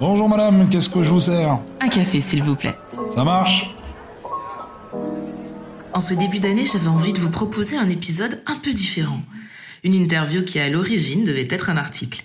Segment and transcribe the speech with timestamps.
[0.00, 1.58] Bonjour madame, qu'est-ce que je vous sers?
[1.80, 2.74] Un café, s'il vous plaît.
[3.14, 3.74] Ça marche?
[5.92, 9.22] En ce début d'année, j'avais envie de vous proposer un épisode un peu différent.
[9.84, 12.22] Une interview qui, à l'origine, devait être un article.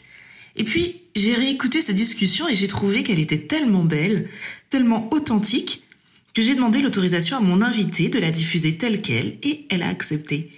[0.56, 4.28] Et puis, j'ai réécouté cette discussion et j'ai trouvé qu'elle était tellement belle,
[4.70, 5.84] tellement authentique,
[6.34, 9.88] que j'ai demandé l'autorisation à mon invité de la diffuser telle qu'elle et elle a
[9.88, 10.52] accepté.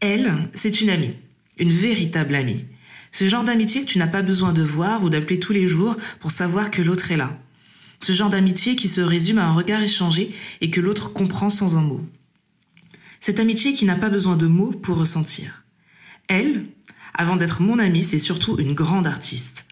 [0.00, 1.16] Elle, c'est une amie,
[1.58, 2.66] une véritable amie.
[3.12, 5.96] Ce genre d'amitié que tu n'as pas besoin de voir ou d'appeler tous les jours
[6.20, 7.38] pour savoir que l'autre est là.
[8.00, 11.76] Ce genre d'amitié qui se résume à un regard échangé et que l'autre comprend sans
[11.76, 12.04] un mot.
[13.18, 15.64] Cette amitié qui n'a pas besoin de mots pour ressentir.
[16.28, 16.64] Elle,
[17.14, 19.66] avant d'être mon amie, c'est surtout une grande artiste.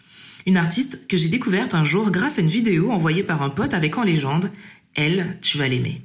[0.45, 3.75] Une artiste que j'ai découverte un jour grâce à une vidéo envoyée par un pote
[3.75, 4.51] avec en légende
[4.95, 6.03] Elle, tu vas l'aimer.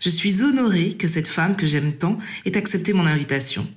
[0.00, 3.68] Je suis honorée que cette femme que j'aime tant ait accepté mon invitation.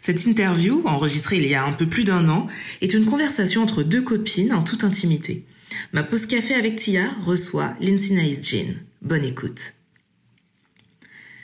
[0.00, 2.46] Cette interview, enregistrée il y a un peu plus d'un an,
[2.80, 5.44] est une conversation entre deux copines en toute intimité.
[5.92, 8.74] Ma pause café avec Tia reçoit Lindsay Jean.
[9.02, 9.74] Bonne écoute.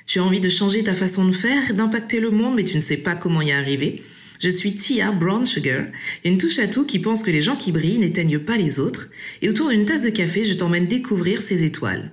[0.06, 2.82] Tu as envie de changer ta façon de faire, d'impacter le monde, mais tu ne
[2.82, 4.02] sais pas comment y arriver
[4.40, 5.86] Je suis Tia Brown Sugar,
[6.24, 9.08] une touche à tout qui pense que les gens qui brillent n'éteignent pas les autres,
[9.40, 12.10] et autour d'une tasse de café, je t'emmène découvrir ces étoiles.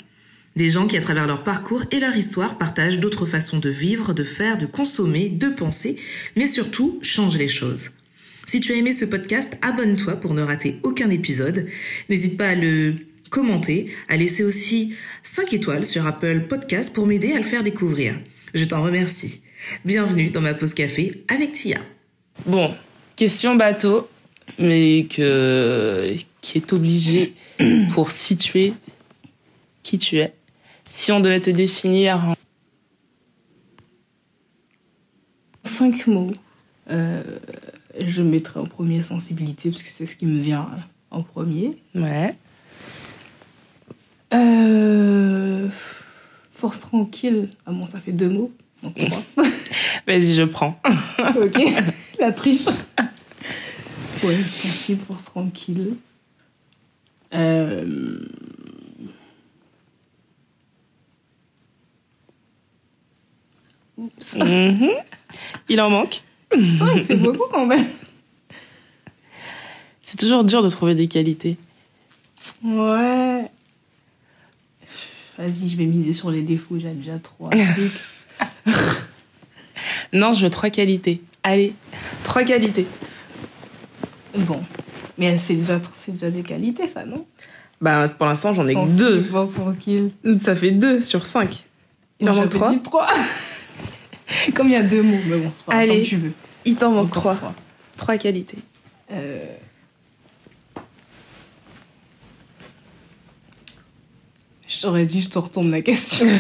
[0.60, 4.14] Des gens qui, à travers leur parcours et leur histoire, partagent d'autres façons de vivre,
[4.14, 5.96] de faire, de consommer, de penser,
[6.36, 7.92] mais surtout changent les choses.
[8.46, 11.66] Si tu as aimé ce podcast, abonne-toi pour ne rater aucun épisode.
[12.10, 12.96] N'hésite pas à le
[13.30, 14.94] commenter, à laisser aussi
[15.24, 18.20] 5 étoiles sur Apple Podcast pour m'aider à le faire découvrir.
[18.54, 19.42] Je t'en remercie.
[19.86, 21.80] Bienvenue dans ma pause café avec Tia.
[22.46, 22.76] Bon,
[23.16, 24.10] question bateau,
[24.58, 27.34] mais qui est obligée
[27.94, 28.74] pour situer
[29.84, 30.34] qui tu es.
[30.90, 32.34] Si on devait te définir en
[35.64, 36.34] cinq mots,
[36.90, 37.24] euh,
[38.00, 40.68] je mettrais en premier sensibilité parce que c'est ce qui me vient
[41.12, 41.78] en premier.
[41.94, 42.36] Ouais.
[44.34, 45.70] Euh,
[46.54, 47.50] force tranquille.
[47.66, 48.52] Ah bon, ça fait deux mots.
[48.82, 49.24] Donc trois.
[50.08, 50.82] Vas-y, je prends.
[51.20, 51.62] ok.
[52.20, 52.66] La triche.
[54.24, 55.94] Ouais, sensible, force tranquille.
[57.34, 58.26] Euh...
[64.38, 64.90] Mhm.
[65.70, 66.24] Il en manque.
[66.52, 67.86] Cinq, c'est beaucoup quand même.
[70.02, 71.58] C'est toujours dur de trouver des qualités.
[72.64, 73.50] Ouais.
[75.38, 78.76] Vas-y, je vais miser sur les défauts, j'ai déjà trois trucs.
[80.12, 81.22] Non, je veux trois qualités.
[81.44, 81.74] Allez,
[82.24, 82.86] trois qualités.
[84.36, 84.62] Bon.
[85.18, 87.26] Mais c'est déjà, c'est déjà des qualités, ça, non?
[87.80, 89.30] Bah, pour l'instant, j'en ai que deux.
[90.40, 91.66] Ça fait deux sur cinq.
[92.20, 93.08] Il en manque trois.
[94.56, 95.96] Comme il y a deux mots, mais bon, c'est pas Allez.
[95.98, 96.32] comme tu veux.
[96.66, 97.38] Il t'en manque trois.
[97.98, 98.58] Trois qualités.
[99.12, 99.56] Euh...
[104.68, 106.28] Je t'aurais dit, je te retourne la question.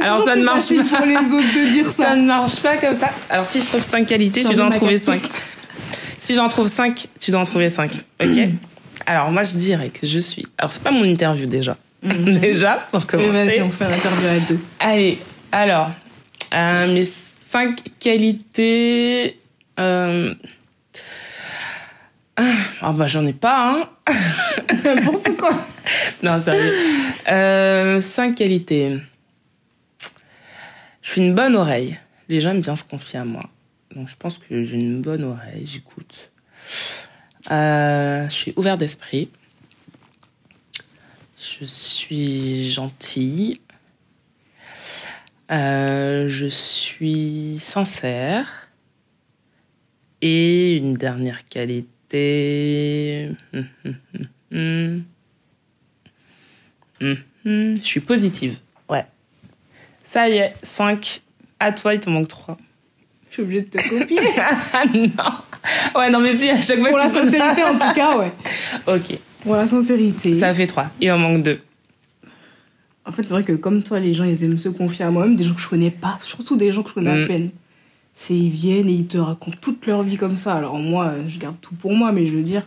[0.00, 0.96] Alors, ça ne marche pas.
[0.96, 2.16] pour les autres de dire Ça ça.
[2.16, 3.10] ne marche pas comme ça.
[3.28, 5.22] Alors, si je trouve cinq qualités, tu dois en trouver cinq.
[6.18, 7.92] Si j'en trouve cinq, tu dois en trouver cinq.
[8.22, 8.38] Ok
[9.06, 10.46] Alors, moi, je dirais que je suis.
[10.56, 11.76] Alors, c'est pas mon interview déjà.
[12.02, 13.30] déjà, pour commencer.
[13.30, 14.60] vas-y, on fait l'interview à deux.
[14.78, 15.18] Allez,
[15.52, 15.90] alors,
[16.54, 19.40] euh, mes cinq qualités.
[19.78, 20.34] Euh...
[22.36, 24.14] Ah, ah bah j'en ai pas, hein.
[24.84, 25.58] N'importe quoi.
[26.22, 26.72] Non, sérieux.
[27.28, 29.00] Euh, cinq qualités.
[31.02, 31.98] Je suis une bonne oreille.
[32.28, 33.44] Les gens aiment bien se confier à moi.
[33.94, 36.30] Donc je pense que j'ai une bonne oreille, j'écoute.
[37.50, 39.30] Euh, je suis ouvert d'esprit.
[41.38, 43.54] Je suis gentille.
[45.50, 48.68] Euh, je suis sincère.
[50.20, 53.30] Et une dernière qualité.
[53.54, 53.66] Hum,
[54.52, 55.04] hum,
[57.00, 58.56] hum, Je suis positive.
[58.88, 59.06] Ouais.
[60.04, 61.22] Ça y est, 5.
[61.60, 62.56] À toi, il te manque 3.
[63.28, 64.18] Je suis obligée de te copier.
[64.38, 67.62] Ah non Ouais, non, mais si, à chaque fois Pour que la tu poses sincérité,
[67.64, 68.32] en tout cas, ouais.
[68.86, 70.34] Ok, Pour la sincérité.
[70.34, 70.86] ça fait 3.
[71.00, 71.60] Il en manque 2.
[73.08, 75.34] En fait, c'est vrai que comme toi, les gens, ils aiment se confier à moi-même,
[75.34, 77.24] des gens que je connais pas, surtout des gens que je connais Mm.
[77.24, 77.50] à peine.
[78.12, 80.54] C'est ils viennent et ils te racontent toute leur vie comme ça.
[80.54, 82.62] Alors moi, euh, je garde tout pour moi, mais je veux dire,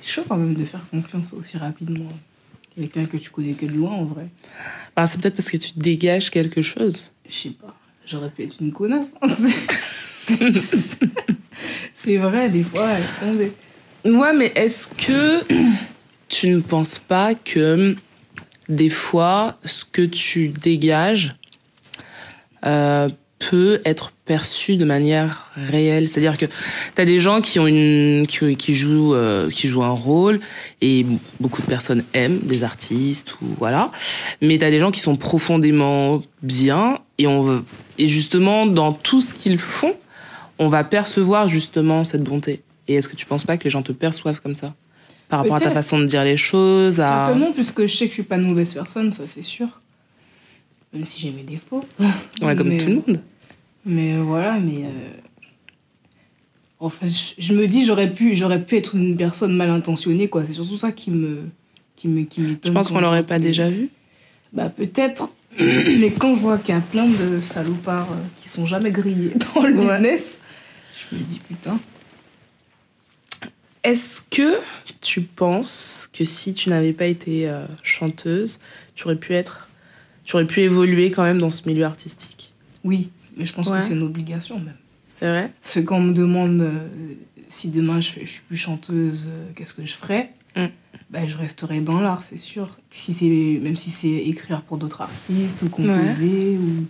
[0.00, 2.10] c'est chaud quand même de faire confiance aussi rapidement.
[2.74, 4.26] Quelqu'un que tu connais que de loin, en vrai.
[4.96, 7.10] Bah, c'est peut-être parce que tu dégages quelque chose.
[7.28, 7.76] Je sais pas.
[8.06, 9.14] J'aurais pu être une connasse.
[10.16, 11.00] C'est- c'est-
[11.94, 13.52] C'est vrai, des fois, elles sont des...
[14.16, 15.44] Ouais, mais est-ce que
[16.28, 17.96] tu ne penses pas que
[18.70, 21.34] des fois, ce que tu dégages
[22.64, 23.08] euh,
[23.40, 26.08] peut être perçu de manière réelle.
[26.08, 29.82] C'est-à-dire que tu as des gens qui ont une qui, qui jouent euh, qui jouent
[29.82, 30.40] un rôle
[30.80, 31.04] et
[31.40, 33.90] beaucoup de personnes aiment des artistes ou voilà.
[34.40, 37.64] Mais tu as des gens qui sont profondément bien et on veut,
[37.98, 39.96] et justement dans tout ce qu'ils font,
[40.58, 42.62] on va percevoir justement cette bonté.
[42.86, 44.74] Et est-ce que tu penses pas que les gens te perçoivent comme ça?
[45.30, 48.10] Par rapport à ta façon de dire les choses à Certainement, puisque je sais que
[48.10, 49.68] je suis pas une mauvaise personne, ça c'est sûr.
[50.92, 51.84] Même si j'ai mes défauts.
[52.42, 53.20] ouais, comme Mais- tout le monde.
[53.86, 54.84] Mais euh, voilà, mais.
[54.84, 54.88] euh,
[56.82, 57.06] Enfin,
[57.38, 60.44] je, me dis, j'aurais pu, j'aurais pu être une personne mal intentionnée, quoi.
[60.46, 61.40] C'est surtout ça qui me.
[61.94, 63.90] Qui me qui Je pense qu'on l'aurait pas déjà vu.
[64.54, 65.28] Bah, peut-être.
[65.60, 69.32] mais quand je vois qu'il y a plein de salopards euh, qui sont jamais grillés
[69.54, 69.80] dans le Ouais.
[69.94, 70.40] business,
[71.10, 71.78] je me dis, putain.
[73.82, 74.58] Est-ce que
[75.00, 78.58] tu penses que si tu n'avais pas été euh, chanteuse,
[78.94, 79.68] tu aurais pu être,
[80.24, 82.52] tu aurais pu évoluer quand même dans ce milieu artistique?
[82.84, 83.78] Oui, mais je pense Ouais.
[83.78, 84.76] que c'est une obligation même.
[85.18, 85.52] C'est vrai?
[85.62, 86.88] C'est quand on me demande euh,
[87.48, 90.30] si demain je, je suis plus chanteuse, euh, qu'est-ce que je ferais?
[90.56, 90.66] Mm.
[91.10, 92.78] bah, Je resterai dans l'art, c'est sûr.
[92.90, 96.84] Si c'est, même si c'est écrire pour d'autres artistes ou composer ou.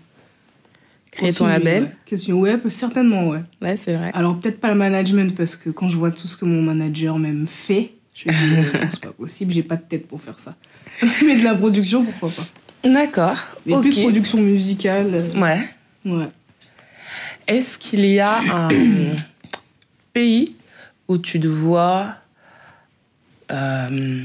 [1.12, 3.40] Créer ton label Ouais, Question- peut- certainement, ouais.
[3.60, 4.10] Ouais, c'est vrai.
[4.14, 7.18] Alors peut-être pas le management parce que quand je vois tout ce que mon manager
[7.18, 10.38] même fait, je me dis non, c'est pas possible, j'ai pas de tête pour faire
[10.38, 10.54] ça.
[11.24, 12.88] Mais de la production, pourquoi pas.
[12.88, 13.36] D'accord.
[13.66, 13.82] Mais ok.
[13.82, 15.60] plus production musicale, euh, Ouais.
[16.06, 16.28] ouais.
[17.48, 18.68] Est-ce qu'il y a un
[20.14, 20.54] pays
[21.08, 22.06] où tu te vois
[23.50, 24.24] euh,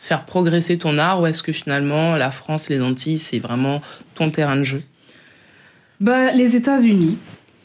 [0.00, 3.80] faire progresser ton art ou est-ce que finalement la France, les Antilles, c'est vraiment
[4.14, 4.82] ton terrain de jeu?
[6.00, 7.18] Bah les États-Unis.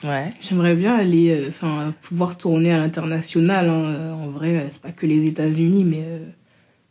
[0.04, 0.30] Ouais.
[0.40, 3.68] J'aimerais bien aller, euh, enfin, pouvoir tourner à l'international.
[3.70, 3.84] hein.
[3.86, 6.20] Euh, En vrai, euh, c'est pas que les États-Unis, mais, euh,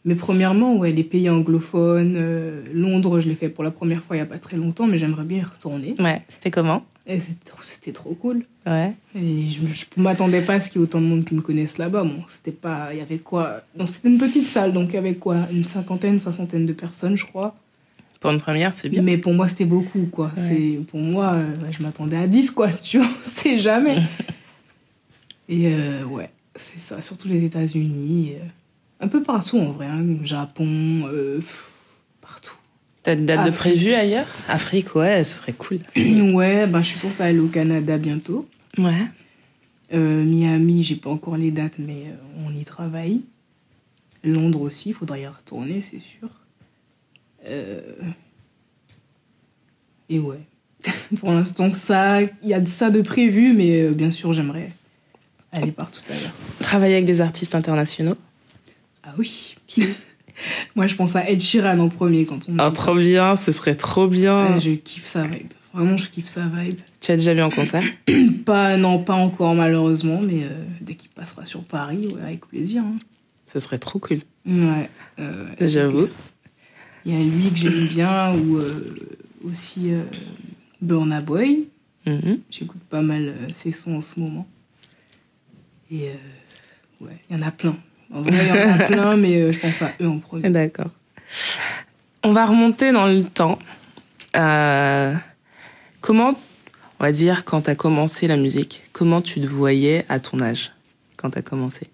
[0.05, 2.17] mais premièrement, ouais, les pays anglophones.
[2.17, 4.87] euh, Londres, je l'ai fait pour la première fois il y a pas très longtemps,
[4.87, 5.95] mais j'aimerais bien y retourner.
[5.99, 6.21] Ouais.
[6.29, 6.85] C'était comment?
[7.07, 7.21] Et
[7.63, 8.45] c'était trop cool.
[8.67, 8.93] Ouais.
[9.15, 11.41] Et je, je m'attendais pas à ce qu'il y ait autant de monde qui me
[11.41, 12.03] connaisse là-bas.
[12.05, 13.63] Bon, c'était pas, il y avait quoi?
[13.87, 15.47] C'était une petite salle, donc il y avait quoi?
[15.51, 17.57] Une cinquantaine, soixantaine de personnes, je crois.
[18.21, 19.03] Pour une première, c'est bien.
[19.03, 20.33] Mais pour moi, c'était beaucoup, quoi.
[20.37, 20.43] Ouais.
[20.49, 23.99] C'est Pour moi, euh, je m'attendais à 10, quoi, tu vois, c'est jamais.
[25.49, 28.35] Et euh, ouais, c'est ça, surtout les États-Unis.
[28.35, 28.45] euh,
[29.01, 29.87] un peu partout, en vrai.
[29.87, 31.05] hein, Japon,
[31.39, 31.71] pff,
[32.21, 32.55] partout.
[33.05, 33.75] T'as une date de Afrique.
[33.75, 34.27] prévu ailleurs?
[34.49, 35.79] Afrique, ouais, ce serait cool.
[35.97, 38.49] ouais, ben, je suis censée aller au Canada bientôt.
[38.77, 39.07] Ouais.
[39.93, 42.07] Miami, j'ai pas encore les dates, mais
[42.45, 43.23] on y travaille.
[44.25, 46.29] Londres aussi, il faudra y retourner, c'est sûr.
[47.49, 47.81] Euh,
[50.09, 50.41] Et ouais.
[51.21, 54.73] Pour l'instant, ça, il y a de ça de prévu, mais euh, bien sûr, j'aimerais
[55.53, 56.33] aller partout ailleurs.
[56.61, 58.17] Travailler avec des artistes internationaux.
[59.03, 59.57] Ah oui.
[60.77, 63.75] Moi, je pense à Ed Sheeran en premier quand on dit trop bien, ce serait
[63.75, 64.53] trop bien.
[64.53, 65.53] Ouais, je kiffe sa vibe.
[65.75, 66.79] Vraiment, je kiffe sa vibe.
[67.01, 67.83] Tu as déjà vu en concert
[68.45, 72.83] Pas, non, pas encore malheureusement, mais euh, dès qu'il passera sur Paris, ouais, avec plaisir.
[72.85, 72.95] hein.
[73.53, 74.19] Ce serait trop cool.
[74.49, 74.89] Ouais.
[75.19, 76.07] euh, J'avoue.
[77.09, 80.03] Il y a lui que j'aime bien, ou euh, aussi euh,
[80.83, 81.67] Burna Boy.
[82.05, 82.41] Mhm.
[82.51, 84.47] J'écoute pas mal euh, ses sons en ce moment.
[85.91, 86.11] Et
[87.01, 87.75] ouais, il y en a plein.
[88.13, 90.51] En vrai, il y en a plein, mais je pense à eux en premier.
[90.51, 90.91] D'accord.
[92.25, 93.59] On va remonter dans le temps.
[94.37, 95.15] Euh,
[96.03, 96.35] comment,
[97.01, 100.41] on va dire, quand tu as commencé la musique, comment tu te voyais à ton
[100.41, 100.73] âge
[101.17, 101.87] quand tu as commencé?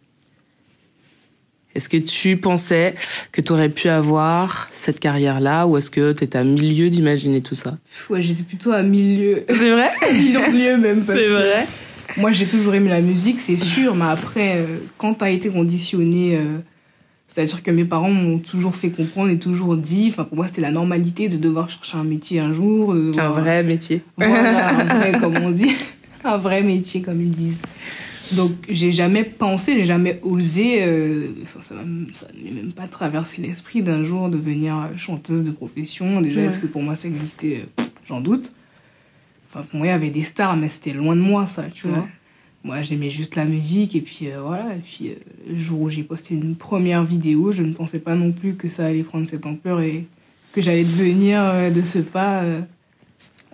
[1.74, 2.94] Est-ce que tu pensais
[3.32, 7.40] que tu aurais pu avoir cette carrière-là ou est-ce que tu étais à milieu d'imaginer
[7.40, 7.78] tout ça?
[8.08, 9.90] Ouais, j'étais plutôt à milieu, C'est vrai?
[10.52, 11.02] Lieux même.
[11.04, 11.66] C'est vrai
[12.16, 16.36] Moi, j'ai toujours aimé la musique, c'est sûr, mais après, euh, quand t'as été conditionné,
[16.36, 16.58] euh,
[17.26, 20.60] c'est-à-dire que mes parents m'ont toujours fait comprendre et toujours dit, enfin, pour moi, c'était
[20.60, 22.94] la normalité de devoir chercher un métier un jour.
[22.94, 24.02] de Un vrai métier.
[24.16, 25.74] Voilà, un vrai, comme on dit.
[26.22, 27.62] Un vrai métier, comme ils disent.
[28.36, 31.74] Donc, j'ai jamais pensé, j'ai jamais osé, euh, enfin, ça
[32.44, 36.20] même pas traversé l'esprit d'un jour devenir chanteuse de profession.
[36.20, 36.46] Déjà, Ouais.
[36.46, 37.62] est-ce que pour moi ça existait?
[37.78, 38.52] Euh, J'en doute.
[39.48, 41.88] Enfin, pour moi, il y avait des stars, mais c'était loin de moi, ça, tu
[41.88, 42.06] vois.
[42.64, 44.74] Moi, j'aimais juste la musique, et puis euh, voilà.
[44.74, 45.14] Et puis, euh,
[45.50, 48.68] le jour où j'ai posté une première vidéo, je ne pensais pas non plus que
[48.68, 50.06] ça allait prendre cette ampleur et
[50.52, 52.42] que j'allais devenir euh, de ce pas.
[52.42, 52.60] euh,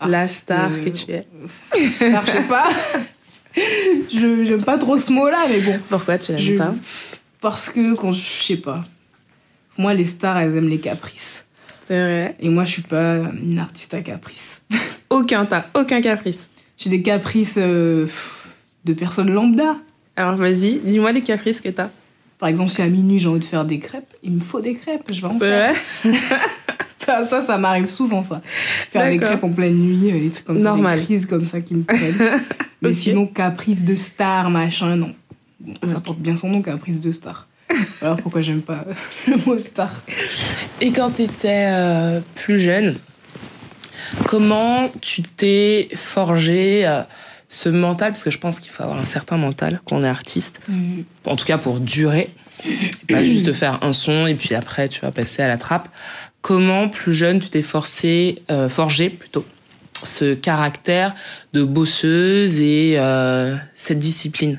[0.07, 1.21] La star euh, que tu es.
[1.93, 2.69] Star, je sais pas.
[3.57, 5.79] je j'aime pas trop ce mot-là, mais bon.
[5.89, 6.75] Pourquoi tu l'aimes Je- pas
[7.41, 8.85] Parce que quand je sais pas.
[9.79, 11.47] Moi, les stars, elles aiment les caprices.
[11.89, 12.37] C'est vrai.
[12.41, 14.67] Et moi, je suis pas une artiste à caprices.
[15.11, 16.47] Aucun, t'as aucun caprice.
[16.77, 18.07] J'ai des caprices euh,
[18.85, 19.77] de personnes lambda.
[20.17, 21.89] Alors vas-y, dis-moi les caprices que t'as.
[22.39, 24.75] Par exemple, si à minuit j'ai envie de faire des crêpes, il me faut des
[24.75, 25.03] crêpes.
[25.13, 25.75] Je vais en C'est faire.
[26.05, 26.13] vrai
[27.29, 28.43] ça, ça m'arrive souvent, ça.
[28.91, 30.93] Faire des crêpes en pleine nuit, euh, des trucs comme Normal.
[30.93, 32.43] ça, des crises comme ça qui me prennent.
[32.83, 35.15] Mais sinon, caprice de star, machin, non.
[35.61, 37.47] Bon, ça porte bien son nom, caprice de star.
[38.03, 38.85] Alors pourquoi j'aime pas
[39.29, 40.03] le mot star?
[40.81, 42.97] Et quand tu étais plus jeune,
[44.27, 47.03] comment tu t'es forgé euh,
[47.49, 48.13] ce mental?
[48.13, 50.61] Parce que je pense qu'il faut avoir un certain mental quand on est artiste.
[51.25, 52.31] En tout cas pour durer.
[53.09, 55.89] Pas juste faire un son et puis après tu vas passer à la trappe.
[56.43, 59.45] Comment plus jeune tu t'es forcé, euh, forgé plutôt,
[60.03, 61.15] ce caractère
[61.53, 64.59] de bosseuse et euh, cette discipline?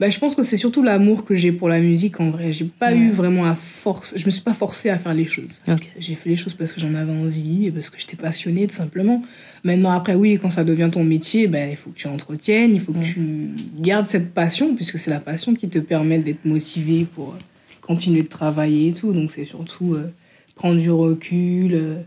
[0.00, 2.52] Bah, je pense que c'est surtout l'amour que j'ai pour la musique en vrai.
[2.52, 2.96] J'ai pas Ouais.
[2.98, 4.14] eu vraiment à force.
[4.16, 5.60] Je me suis pas forcée à faire les choses.
[5.98, 8.76] J'ai fait les choses parce que j'en avais envie et parce que j'étais passionnée tout
[8.76, 9.22] simplement.
[9.64, 12.80] Maintenant, après, oui, quand ça devient ton métier, ben, il faut que tu entretiennes, il
[12.80, 13.48] faut que tu
[13.80, 17.38] gardes cette passion, puisque c'est la passion qui te permet d'être motivé pour euh,
[17.82, 19.12] continuer de travailler et tout.
[19.12, 20.12] Donc, c'est surtout euh,
[20.58, 21.72] prendre du recul.
[21.74, 22.02] euh.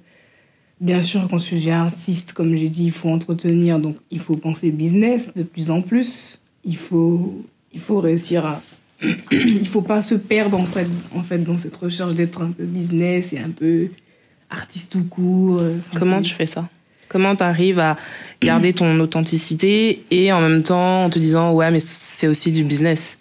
[0.79, 4.35] Bien sûr, quand tu deviens artiste, comme j'ai dit, il faut entretenir, donc il faut
[4.35, 6.39] penser business de plus en plus.
[6.65, 7.43] Il faut,
[7.73, 8.61] il faut réussir à.
[9.31, 12.63] il faut pas se perdre en fait, en fait dans cette recherche d'être un peu
[12.65, 13.89] business et un peu
[14.49, 15.59] artiste tout court.
[15.59, 15.77] euh.
[15.95, 16.67] Comment tu fais ça?
[17.07, 17.95] Comment tu arrives à
[18.41, 22.63] garder ton authenticité et en même temps en te disant ouais mais c'est aussi du
[22.63, 23.17] business?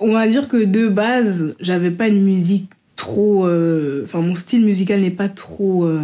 [0.00, 3.46] On va dire que de base, j'avais pas une musique trop.
[3.46, 5.84] euh, Enfin, mon style musical n'est pas trop.
[5.84, 6.00] euh,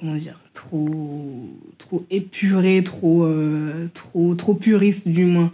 [0.00, 1.48] comment dire Trop.
[1.78, 3.24] Trop épuré, trop.
[3.24, 5.52] euh, trop, trop puriste, du moins.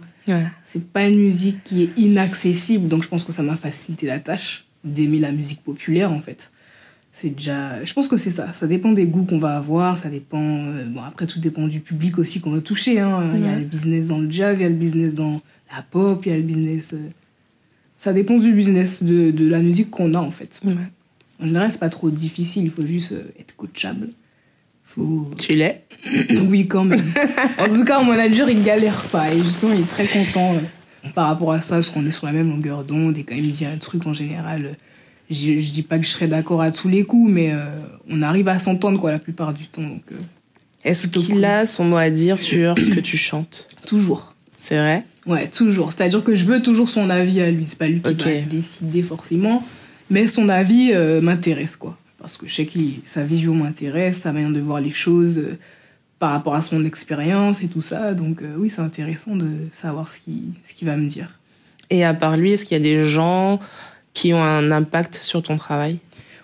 [0.65, 4.19] C'est pas une musique qui est inaccessible, donc je pense que ça m'a facilité la
[4.19, 6.49] tâche d'aimer la musique populaire, en fait.
[7.11, 7.83] C'est déjà.
[7.83, 8.53] Je pense que c'est ça.
[8.53, 10.63] Ça dépend des goûts qu'on va avoir, ça dépend.
[10.87, 12.99] Bon, après, tout dépend du public aussi qu'on va toucher.
[12.99, 13.33] Hein.
[13.35, 15.33] Il y a le business dans le jazz, il y a le business dans
[15.75, 16.95] la pop, il y a le business.
[18.03, 20.59] Ça dépend du business de, de la musique qu'on a, en fait.
[20.65, 20.73] Ouais.
[21.41, 24.09] En général, c'est pas trop difficile, il faut juste euh, être coachable.
[24.83, 25.31] Faut.
[25.39, 25.83] Tu l'es?
[26.49, 27.01] Oui, quand même.
[27.57, 29.33] en tout cas, mon manager, il galère pas.
[29.33, 32.25] Et justement, il est très content euh, par rapport à ça, parce qu'on est sur
[32.25, 33.17] la même longueur d'onde.
[33.17, 34.73] Et quand il me dit un truc, en général, euh,
[35.29, 37.63] je, je dis pas que je serai d'accord à tous les coups, mais euh,
[38.09, 39.81] on arrive à s'entendre, quoi, la plupart du temps.
[39.81, 40.15] Donc, euh,
[40.83, 41.45] Est-ce qu'il cool.
[41.45, 43.69] a son mot à dire sur ce que tu chantes?
[43.87, 44.32] Toujours.
[44.63, 45.03] C'est vrai?
[45.25, 45.91] Ouais, toujours.
[45.91, 47.65] C'est-à-dire que je veux toujours son avis à lui.
[47.67, 48.23] C'est pas lui qui Ok.
[48.23, 49.61] va décider forcément.
[50.09, 51.97] Mais son avis euh, m'intéresse, quoi.
[52.17, 55.57] Parce que je sais que sa vision m'intéresse, sa manière de voir les choses euh,
[56.17, 58.13] par rapport à son expérience et tout ça.
[58.13, 61.37] Donc, euh, oui, c'est intéressant de savoir ce qu'il ce va me dire.
[61.89, 63.59] Et à part lui, est-ce qu'il y a des gens
[64.13, 65.99] qui ont un impact sur ton travail?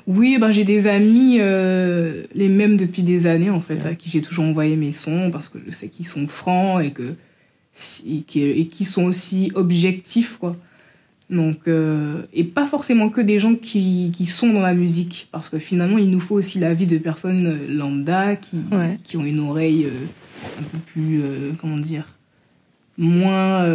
[0.08, 4.22] Oui, ben, j'ai des amis, les mêmes depuis des années, en fait, à qui j'ai
[4.22, 7.14] toujours envoyé mes sons parce que je sais qu'ils sont francs et que
[8.08, 10.56] et qui, et qui sont aussi objectifs, quoi.
[11.30, 15.48] Donc, euh, et pas forcément que des gens qui, qui sont dans la musique, parce
[15.50, 18.98] que finalement, il nous faut aussi l'avis de personnes euh, lambda qui, Ouais.
[19.04, 22.06] qui ont une oreille euh, un peu plus, euh, comment dire,
[22.98, 23.66] moins.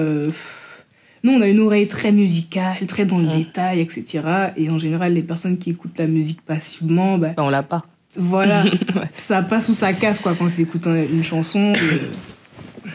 [1.22, 3.36] nous, on a une oreille très musicale, très dans le Ouais.
[3.38, 4.20] détail, etc.
[4.56, 7.84] Et en général, les personnes qui écoutent la musique passivement, bah, ben, On l'a pas.
[8.16, 8.64] voilà,
[8.96, 9.08] Ouais.
[9.14, 11.72] ça passe ou ça casse quoi quand ils écoutent un- une chanson.
[11.72, 11.78] Et,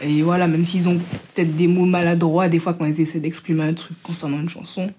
[0.02, 0.98] et voilà, même s'ils ont
[1.34, 4.90] peut-être des mots maladroits, des fois quand ils essaient d'exprimer un truc concernant une chanson,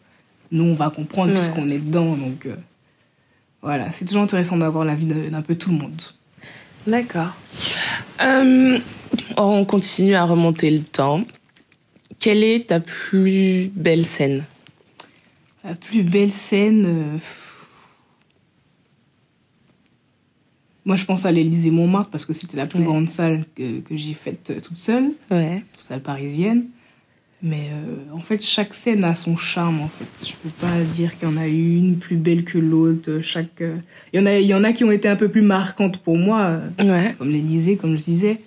[0.52, 1.38] nous on va comprendre Ouais.
[1.40, 2.16] puisqu'on est dedans.
[2.16, 2.56] Donc euh,
[3.62, 6.02] voilà, c'est toujours intéressant d'avoir l'avis d'un peu tout le monde.
[6.88, 7.36] D'accord.
[8.24, 8.80] Euh,
[9.38, 11.22] on continue à remonter le temps.
[12.20, 14.44] Quelle est ta plus belle scène?
[15.64, 16.86] La plus belle scène.
[16.88, 17.18] euh,
[20.86, 22.86] Moi je pense à l'Élysée Montmartre parce que c'était la plus Ouais.
[22.86, 25.12] grande salle que, que j'ai faite euh, toute seule.
[25.30, 25.64] Ouais.
[25.80, 26.66] salle parisienne.
[27.44, 30.28] Mais euh, en fait, chaque scène a son charme, en fait.
[30.28, 33.20] Je peux pas dire qu'il y en a une plus belle que l'autre.
[33.24, 33.78] Chaque, euh,
[34.14, 35.98] il, y en a, il y en a qui ont été un peu plus marquantes
[35.98, 37.16] pour moi, Ouais.
[37.18, 38.38] comme l'Elysée, comme je disais.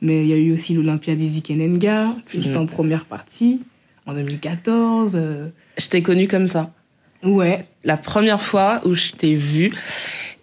[0.00, 3.64] Mais il y a eu aussi l'Olympia des Zikenenga, que j'étais en première partie,
[4.06, 5.14] en 2014.
[5.16, 6.72] euh, Je t'ai connue comme ça.
[7.24, 9.72] ouais, La première fois où je t'ai vue,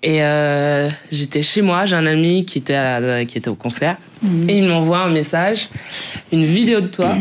[0.03, 3.97] et euh, j'étais chez moi, j'ai un ami qui était, à- qui était au concert,
[4.47, 5.69] et il m'envoie un message,
[6.31, 7.17] une vidéo de toi,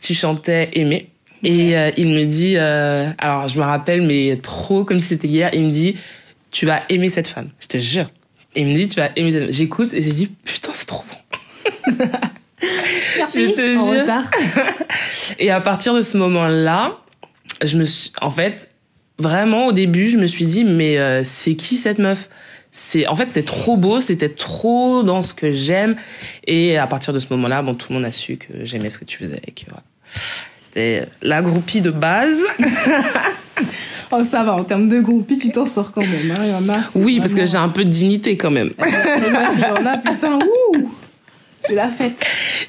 [0.00, 1.10] tu chantais Aimer.
[1.42, 5.28] Et euh, il me dit, euh, alors je me rappelle, mais trop comme si c'était
[5.28, 5.96] hier, il me dit,
[6.50, 7.50] tu vas aimer cette femme.
[7.60, 8.10] Je te jure.
[8.56, 9.52] Il me dit, tu vas aimer cette femme.
[9.52, 11.04] J'écoute et j'ai dit, putain, c'est trop
[11.88, 11.96] bon.
[12.62, 13.84] Je te jure.
[14.02, 14.24] retard.
[15.38, 16.96] Et à partir de ce moment-là,
[17.62, 18.70] je me suis, en fait,
[19.24, 22.28] vraiment au début, je me suis dit, mais euh, c'est qui cette meuf?
[22.70, 25.96] C'est, en fait, c'était trop beau, c'était trop dans ce que j'aime.
[26.46, 28.98] Et à partir de ce moment-là, bon, tout le monde a su que j'aimais ce
[28.98, 29.40] que tu faisais.
[29.46, 29.82] et que, voilà.
[30.64, 32.38] C'était la groupie de base.
[34.10, 36.30] Oh, ça va, en termes de groupie, tu t'en sors quand même.
[36.30, 36.40] hein.
[36.44, 36.78] Il y en a.
[36.94, 38.70] Oui, parce que j'ai un peu de dignité quand même.
[38.78, 40.92] Il y en a, putain, ouh
[41.66, 42.22] C'est la fête.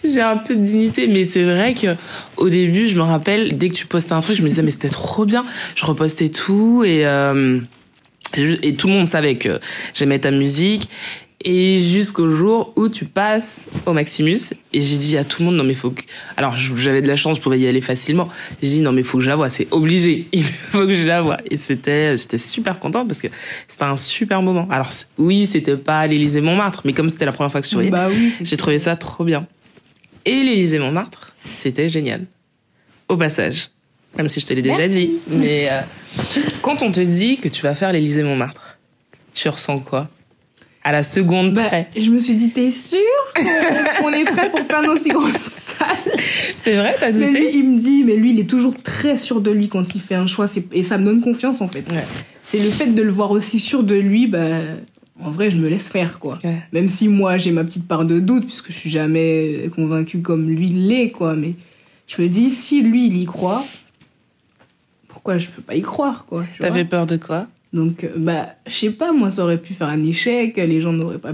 [0.04, 1.96] J'ai un peu de dignité, mais c'est vrai que
[2.38, 4.72] au début, je me rappelle, dès que tu postais un truc, je me disais mais
[4.72, 5.46] c'était trop bien.
[5.76, 7.60] Je repostais tout et euh,
[8.38, 9.60] et tout le monde savait que
[9.94, 10.90] j'aimais ta musique.
[11.48, 14.40] Et jusqu'au jour où tu passes au Maximus
[14.74, 16.02] et j'ai dit à tout le monde non mais faut que
[16.38, 18.30] alors j'avais de la chance je pouvais y aller facilement
[18.64, 21.06] j'ai dit non mais faut que je la voie c'est obligé il faut que je
[21.06, 23.28] la voie et c'était j'étais super contente parce que
[23.68, 27.52] c'était un super moment alors oui c'était pas l'Élysée Montmartre mais comme c'était la première
[27.52, 29.48] fois que je voyais Bah oui, j'ai trouvé ça trop bien.
[30.26, 32.26] Et l'Élysée Montmartre, c'était génial.
[33.10, 33.70] Au passage.
[34.18, 35.12] Même si je te l'ai déjà dit.
[35.28, 35.82] Mais euh,
[36.62, 38.78] quand on te dit que tu vas faire l'Élysée Montmartre,
[39.34, 40.10] tu ressens quoi?
[40.88, 41.90] À la seconde Bah, près.
[41.98, 43.00] je me suis dit, t'es sûr
[43.34, 45.88] qu'on est prêt pour faire une aussi grande salle
[46.56, 49.18] C'est vrai, t'as Mais lui, douté il me dit, mais lui, il est toujours très
[49.18, 50.46] sûr de lui quand il fait un choix.
[50.72, 51.92] Et ça me donne confiance, en fait.
[51.92, 52.06] Ouais.
[52.44, 54.60] C'est le fait de le voir aussi sûr de lui, bah,
[55.20, 56.38] en vrai, je me laisse faire, quoi.
[56.44, 56.58] Ouais.
[56.72, 60.48] Même si moi, j'ai ma petite part de doute, puisque je suis jamais convaincue comme
[60.48, 61.34] lui l'est, quoi.
[61.34, 61.54] Mais
[62.06, 63.66] je me dis, si lui, il y croit,
[65.08, 66.46] pourquoi je peux pas y croire, quoi.
[66.60, 67.48] T'avais peur de quoi?
[67.74, 70.94] Donc, euh, bah, je sais pas, moi, ça aurait pu faire un échec, les gens
[70.94, 71.34] n'auraient pas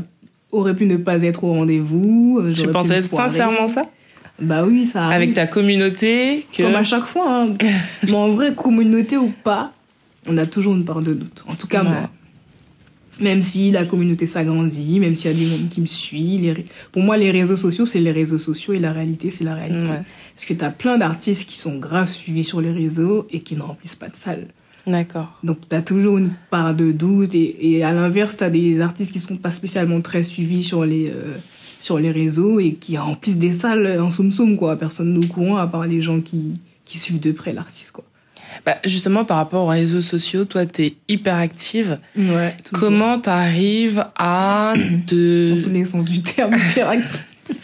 [0.52, 2.40] auraient pu ne pas être au rendez-vous.
[2.44, 3.86] euh, Tu pensais sincèrement ça?
[4.42, 5.16] Bah oui, ça arrive.
[5.16, 6.64] Avec ta communauté que...
[6.64, 7.44] Comme à chaque fois.
[7.44, 7.46] Hein.
[8.04, 9.72] Mais en vrai, communauté ou pas,
[10.28, 11.46] on a toujours une part de doute.
[11.48, 11.90] En tout cas, Ouais.
[11.90, 12.10] moi.
[13.20, 16.38] Même si la communauté s'agrandit, même s'il y a du monde qui me suit.
[16.40, 19.54] les Pour moi, les réseaux sociaux, c'est les réseaux sociaux et la réalité, c'est la
[19.54, 19.88] réalité.
[19.90, 20.02] Ouais.
[20.36, 23.62] Parce que t'as plein d'artistes qui sont grave suivis sur les réseaux et qui ne
[23.62, 24.48] remplissent pas de salles.
[24.88, 25.40] D'accord.
[25.44, 29.20] Donc t'as toujours une part de doute et, et à l'inverse t'as des artistes qui
[29.20, 31.38] sont pas spécialement très suivis sur les euh,
[31.80, 34.76] sur les réseaux et qui remplissent des salles en somme quoi.
[34.78, 38.04] Personne n'est au courant à part les gens qui qui suivent de près l'artiste quoi.
[38.66, 42.00] Bah, justement, par rapport aux réseaux sociaux, toi, t'es hyper active.
[42.18, 42.56] Ouais.
[42.74, 45.62] Comment t'arrives à Dans te...
[45.62, 47.28] tous les sens du terme hyperactif.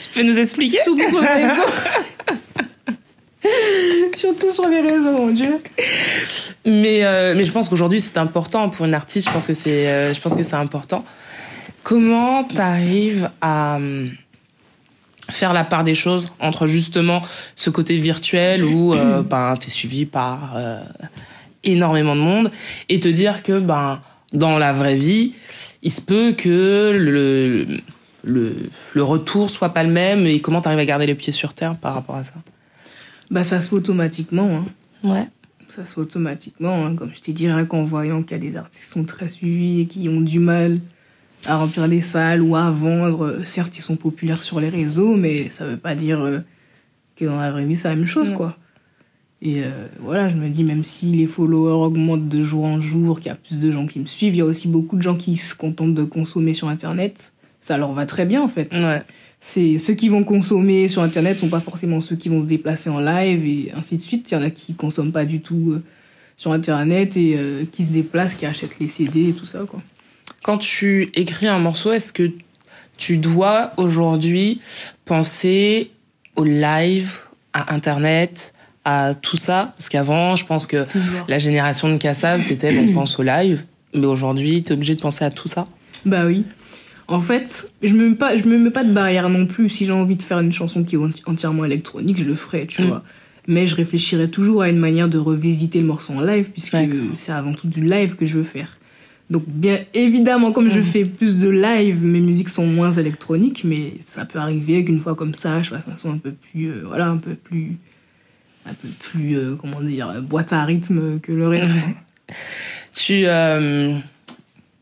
[0.00, 0.78] Tu peux nous expliquer?
[0.82, 1.62] Surtout sur les réseaux.
[4.14, 5.60] Surtout sur les réseaux, mon dieu.
[6.64, 9.28] Mais euh, mais je pense qu'aujourd'hui c'est important pour une artiste.
[9.28, 11.04] Je pense que c'est euh, je pense que c'est important.
[11.82, 14.08] Comment t'arrives à euh,
[15.30, 17.20] faire la part des choses entre justement
[17.56, 20.80] ce côté virtuel où euh, ben t'es suivi par euh,
[21.62, 22.50] énormément de monde
[22.88, 24.00] et te dire que ben
[24.32, 25.34] dans la vraie vie
[25.82, 27.66] il se peut que le
[28.22, 28.56] le
[28.94, 31.76] le retour soit pas le même et comment t'arrives à garder les pieds sur terre
[31.76, 32.32] par rapport à ça?
[33.30, 34.58] Bah ça se fait automatiquement.
[34.58, 34.64] Hein.
[35.08, 35.26] Ouais.
[35.68, 36.86] ça se fait automatiquement.
[36.86, 36.94] hein.
[36.94, 39.28] Comme je t'ai dit, rien qu'en voyant qu'il y a des artistes qui sont très
[39.28, 40.78] suivis et qui ont du mal
[41.46, 45.14] à remplir des salles ou à vendre, euh, certes, ils sont populaires sur les réseaux,
[45.16, 46.38] mais ça veut pas dire euh,
[47.16, 48.34] que dans la vraie vie, c'est la même chose, Ouais.
[48.36, 48.56] quoi.
[49.42, 53.18] Et euh, voilà, je me dis, même si les followers augmentent de jour en jour,
[53.20, 55.02] qu'il y a plus de gens qui me suivent, il y a aussi beaucoup de
[55.02, 57.34] gens qui se contentent de consommer sur Internet.
[57.60, 59.02] Ça leur va très bien, en fait Ouais.
[59.46, 62.88] C'est ceux qui vont consommer sur internet sont pas forcément ceux qui vont se déplacer
[62.88, 64.30] en live et ainsi de suite.
[64.30, 65.82] Il y en a qui consomment pas du tout euh,
[66.38, 69.82] sur internet et euh, qui se déplacent qui achètent les CD et tout ça quoi.
[70.42, 72.30] Quand tu écris un morceau, est-ce que
[72.96, 74.60] tu dois aujourd'hui
[75.04, 75.90] penser
[76.36, 77.12] au live,
[77.52, 78.54] à Internet,
[78.86, 79.74] à tout ça?
[79.76, 81.26] Parce qu'avant, je pense que toujours.
[81.28, 83.64] la génération de Kassav, c'était on pense au live.
[83.92, 85.66] Mais aujourd'hui, tu es obligé de penser à tout ça?
[86.04, 86.44] bah oui
[87.08, 89.68] en fait je me mets pas je me mets pas de barrière non plus.
[89.68, 92.66] Si j'ai envie de faire une chanson qui est enti- entièrement électronique je le ferai
[92.66, 92.86] tu Mm.
[92.86, 93.02] vois.
[93.46, 96.76] Mais je réfléchirai toujours à une manière de revisiter le morceau en live puisque
[97.18, 98.78] c'est avant tout du live que je veux faire.
[99.30, 100.84] Donc bien évidemment comme je Mm.
[100.84, 105.14] fais plus de live mes musiques sont moins électroniques mais ça peut arriver qu'une fois
[105.14, 107.76] comme ça je fasse un son un peu plus euh, voilà un peu plus
[108.66, 111.70] un peu plus euh, comment dire boîte à rythme que le reste
[112.94, 113.94] Tu, euh,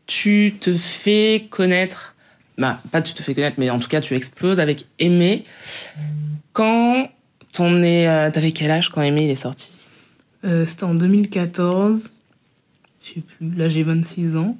[0.07, 2.12] tu te fais connaître,
[2.57, 5.43] bah, pas tu te fais connaître, mais en tout cas, tu exploses avec Aimé.
[6.53, 7.09] Quand
[7.59, 9.71] on est, euh, t'avais quel âge quand Aimé il est sorti?
[10.45, 12.11] Euh, c'était en 2014
[13.01, 13.53] je sais plus.
[13.55, 14.57] Là j'ai 26 ans.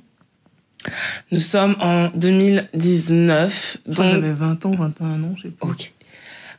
[1.32, 5.50] Nous sommes en 2019, Je crois que donc j'avais 20 ans 21 ans je sais
[5.50, 5.70] plus.
[5.70, 5.94] Ok.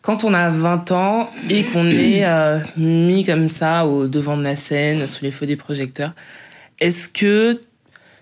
[0.00, 4.42] Quand on a 20 ans et qu'on est euh, mis comme ça au devant de
[4.42, 6.12] la scène, sous les feux des projecteurs,
[6.78, 7.58] est-ce que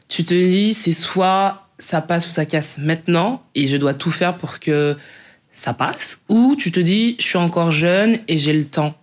[0.09, 4.13] tu te dis c'est soit ça passe ou ça casse maintenant et je dois tout
[4.13, 4.97] faire pour que
[5.53, 8.95] ça passe, ou tu te dis je suis encore jeune et j'ai le temps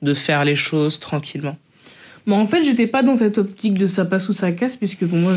[0.00, 1.56] de faire les choses tranquillement.
[2.26, 5.06] Mais en fait, j'étais pas dans cette optique de ça passe ou ça casse, puisque
[5.06, 5.34] pour moi,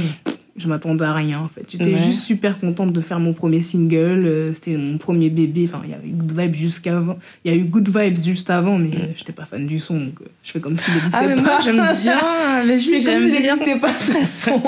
[0.58, 1.66] Je m'attendais à rien en fait.
[1.70, 1.98] J'étais Ouais.
[1.98, 4.24] juste super contente de faire mon premier single.
[4.26, 5.66] euh, C'était mon premier bébé.
[5.68, 7.20] Enfin, il y avait Good Vibes jusqu'avant.
[7.44, 9.96] Il y a eu Good Vibes juste avant, mais euh, j'étais pas fan du son,
[10.00, 11.42] donc euh, je fais comme s'il n'existait Ah, mais pas.
[11.42, 12.64] moi, j'aime bien.
[12.64, 13.56] Je Vas-y, fais comme j'aime s'il bien.
[13.58, 14.14] n'existait pas ce
[14.50, 14.62] son.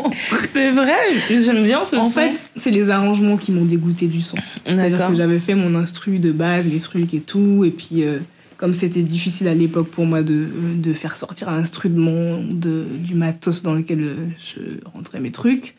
[0.44, 0.94] C'est vrai,
[1.30, 2.20] j'aime bien ce En son.
[2.22, 4.38] fait, c'est les arrangements qui m'ont dégoûté du son.
[4.66, 8.20] C'est-à-dire que j'avais fait mon instru de base, mes trucs et tout, et puis euh,
[8.58, 13.14] comme c'était difficile à l'époque pour moi de, de faire sortir un instrument de, du
[13.16, 14.60] matos dans lequel euh, je
[14.94, 15.76] rentrais mes trucs,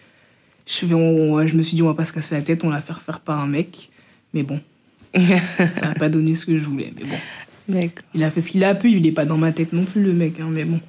[0.66, 2.68] je, vais- on- je me suis dit on va pas se casser la tête, on
[2.68, 3.90] va la faire faire par un mec.
[4.34, 4.60] Mais bon,
[5.16, 6.92] ça n'a pas donné ce que je voulais.
[6.96, 9.72] Mais bon, il a fait ce qu'il a pu, il est pas dans ma tête
[9.72, 10.80] non plus le mec, hein, mais bon.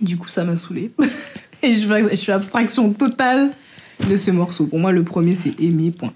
[0.00, 0.90] Du coup, ça m'a saoulé.
[1.62, 3.50] Et je fais, je fais abstraction totale
[4.08, 4.66] de ce morceau.
[4.66, 6.12] Pour moi, le premier, c'est Aimer, point.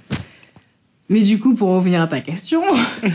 [1.11, 2.63] Mais du coup, pour revenir à ta question,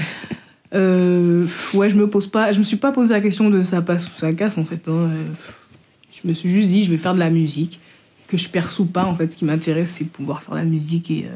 [0.73, 3.81] euh, ouais, je me pose pas, je me suis pas posé la question de ça
[3.81, 4.87] passe ou ça casse, en fait.
[4.87, 4.91] hein.
[4.91, 5.23] Euh,
[6.11, 7.79] Je me suis juste dit, je vais faire de la musique,
[8.27, 9.05] que je perce ou pas.
[9.05, 11.09] En fait, ce qui m'intéresse, c'est pouvoir faire la musique.
[11.11, 11.35] Et euh,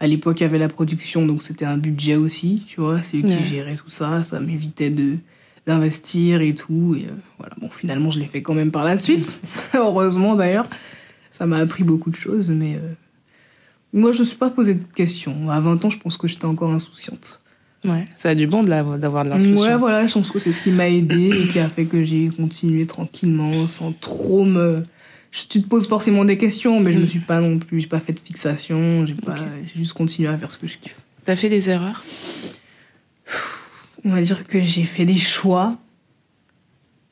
[0.00, 3.00] à l'époque, il y avait la production, donc c'était un budget aussi, tu vois.
[3.02, 3.36] C'est eux Ouais.
[3.36, 4.22] qui géraient tout ça.
[4.22, 5.16] Ça m'évitait de
[5.66, 6.94] d'investir et tout.
[6.98, 9.40] Et euh, voilà, bon, finalement, je l'ai fait quand même par la suite.
[9.74, 10.66] Heureusement, d'ailleurs.
[11.30, 12.92] Ça m'a appris beaucoup de choses, mais euh,
[13.92, 15.50] moi, je ne me suis pas posé de questions.
[15.50, 17.40] À 20 ans, je pense que j'étais encore insouciante.
[17.84, 19.60] Ouais, ça a du bon d'avoir de l'insouciance.
[19.60, 22.02] Ouais, voilà, je pense que c'est ce qui m'a aidé et qui a fait que
[22.02, 24.82] j'ai continué tranquillement, sans trop me.
[25.30, 27.02] Tu te poses forcément des questions, mais je Mm.
[27.02, 29.34] me suis pas non plus, j'ai pas fait de fixation, j'ai pas,
[29.66, 30.96] j'ai juste continué à faire ce que je kiffe.
[31.24, 32.02] T'as fait des erreurs?
[34.04, 35.70] On va dire que j'ai fait des choix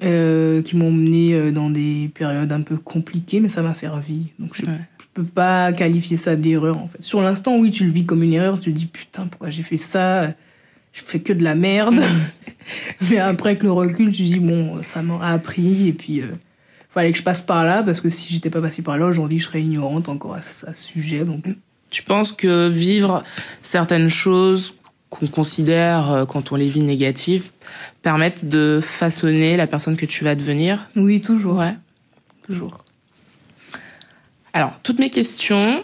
[0.03, 4.33] euh, qui m'ont mené euh, dans des périodes un peu compliquées, mais ça m'a servi.
[4.39, 4.81] Donc je, Ouais.
[5.01, 7.03] je peux pas qualifier ça d'erreur en fait.
[7.03, 9.63] Sur l'instant, oui, tu le vis comme une erreur, tu te dis putain, pourquoi j'ai
[9.63, 10.35] fait ça?
[10.93, 12.01] Je fais que de la merde.
[13.11, 16.21] mais après, avec le recul, te dis bon, ça m'aura appris et puis.
[16.21, 16.27] euh,
[16.91, 19.39] Fallait que je passe par là parce que si j'étais pas passée par là aujourd'hui
[19.39, 21.43] je serais ignorante encore à ce, à ce sujet donc
[21.89, 23.23] Tu penses que vivre
[23.63, 24.75] certaines choses
[25.09, 27.53] qu'on considère euh, quand on les vit négatives
[28.03, 30.91] permettent de façonner la personne que tu vas devenir?
[30.95, 31.75] Oui toujours Ouais.
[32.47, 32.85] toujours
[34.53, 35.83] Alors, toutes mes questions,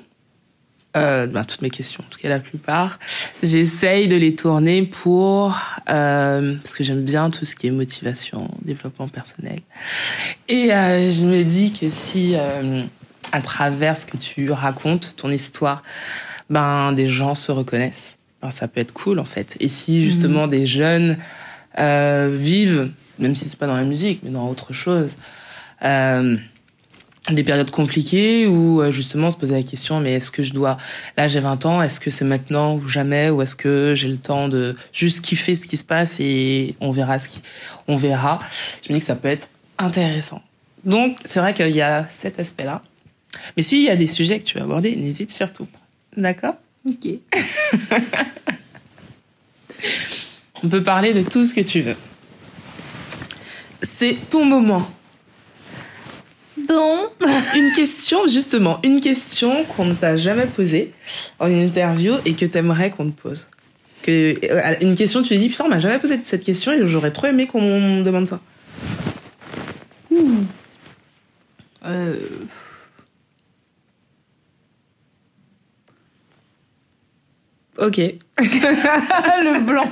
[0.98, 2.98] euh, ben, toutes mes questions, en tout cas la plupart,
[3.42, 5.58] j'essaye de les tourner pour,
[5.88, 9.60] euh, parce que j'aime bien tout ce qui est motivation, développement personnel.
[10.48, 12.82] Et euh, je me dis que si, euh,
[13.32, 15.82] à travers ce que tu racontes, ton histoire,
[16.50, 19.56] ben des gens se reconnaissent, ben, ça peut être cool en fait.
[19.60, 21.16] Et si justement des jeunes
[21.78, 25.16] euh, vivent, même si c'est pas dans la musique, mais dans autre chose,
[25.84, 26.36] euh,
[27.34, 30.76] des périodes compliquées où euh, justement se poser la question mais est-ce que je dois
[31.16, 34.16] là j'ai 20 ans est-ce que c'est maintenant ou jamais ou est-ce que j'ai le
[34.16, 37.40] temps de juste kiffer ce qui se passe et on verra ce qui
[37.86, 38.38] on verra.
[38.86, 40.42] Je me dis que ça peut être intéressant.
[40.84, 42.82] Donc c'est vrai qu'il y a cet aspect là
[43.56, 45.78] mais s'il y a des sujets que tu veux aborder n'hésite surtout pas.
[46.16, 46.54] D'accord?
[46.86, 47.08] Ok.
[50.62, 51.96] On peut parler de tout ce que tu veux.
[53.82, 54.90] C'est ton moment
[56.68, 57.06] bon
[57.56, 60.92] une question, justement, une question qu'on ne t'a jamais posée
[61.38, 63.46] en interview et que t'aimerais qu'on te pose.
[64.02, 66.86] Que, euh, une question, tu te dis, putain, on m'a jamais posé cette question et
[66.86, 68.40] j'aurais trop aimé qu'on me demande ça.
[71.84, 72.16] Euh,
[77.78, 77.98] Ok.
[78.38, 79.88] le blanc.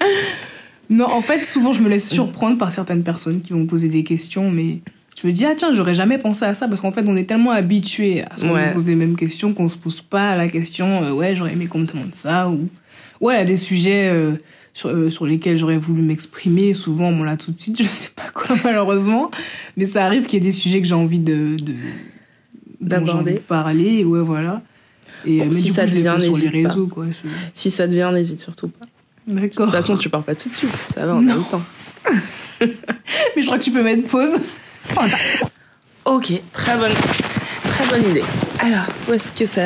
[0.90, 4.04] non, en fait, souvent, je me laisse surprendre par certaines personnes qui vont poser des
[4.04, 4.78] questions, mais
[5.20, 7.24] je me dis, ah tiens, j'aurais jamais pensé à ça, parce qu'en fait, on est
[7.24, 8.72] tellement habitué à ce qu'on Ouais.
[8.72, 11.80] pose les mêmes questions qu'on se pose pas la question, euh, ouais, j'aurais aimé qu'on
[11.80, 12.68] me demande ça, ou
[13.20, 14.32] ouais, des sujets euh,
[14.74, 16.72] sur, euh, sur lesquels j'aurais voulu m'exprimer.
[16.74, 19.30] Souvent, bon, là, tout de suite, je sais pas quoi, malheureusement,
[19.76, 21.56] mais ça arrive qu'il y ait des sujets que j'ai envie de.
[21.62, 21.74] de
[22.80, 23.32] D'aborder.
[23.34, 24.62] de parler, ouais, voilà.
[25.26, 26.68] Et, Bon, euh, mais si du ça je les devient, sur les n'hésite pas.
[26.68, 27.06] réseaux, quoi.
[27.10, 28.86] je- Si ça devient, n'hésite surtout pas.
[29.26, 29.66] De D'accord.
[29.66, 30.70] toute façon, tu pars pas tout de suite.
[30.94, 31.60] Ça va, on a le temps.
[32.60, 34.38] Mais je crois que tu peux mettre pause.
[36.04, 36.92] Ok, très bonne,
[37.64, 38.22] très bonne idée.
[38.60, 39.62] Alors, où est-ce que ça,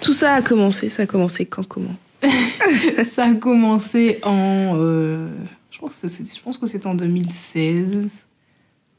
[0.00, 1.94] tout ça a commencé Ça a commencé quand, comment?
[3.04, 4.72] Ça a commencé en.
[4.76, 5.28] euh,
[5.70, 8.24] je, pense que c'est- je pense que c'était en 2016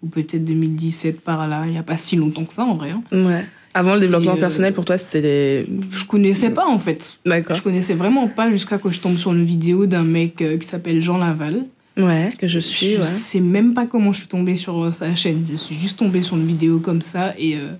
[0.03, 1.63] ou peut-être 2017 par là.
[1.65, 2.91] Il n'y a pas si longtemps que ça en vrai.
[2.91, 3.01] hein.
[3.11, 3.45] Ouais.
[3.73, 5.67] Avant le développement euh, personnel, pour toi, c'était des...
[5.91, 7.17] Je connaissais pas en fait.
[7.25, 7.55] D'accord.
[7.55, 10.67] Je connaissais vraiment pas jusqu'à que je tombe sur une vidéo d'un mec euh, qui
[10.67, 11.65] s'appelle Jean Laval.
[11.97, 13.05] Ouais, que je suis, je ouais.
[13.07, 15.45] sais même pas comment je suis tombée sur sa chaîne.
[15.51, 17.71] Je suis juste tombée sur une vidéo comme ça et, euh,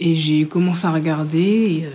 [0.00, 1.90] et j'ai commencé à regarder et, euh,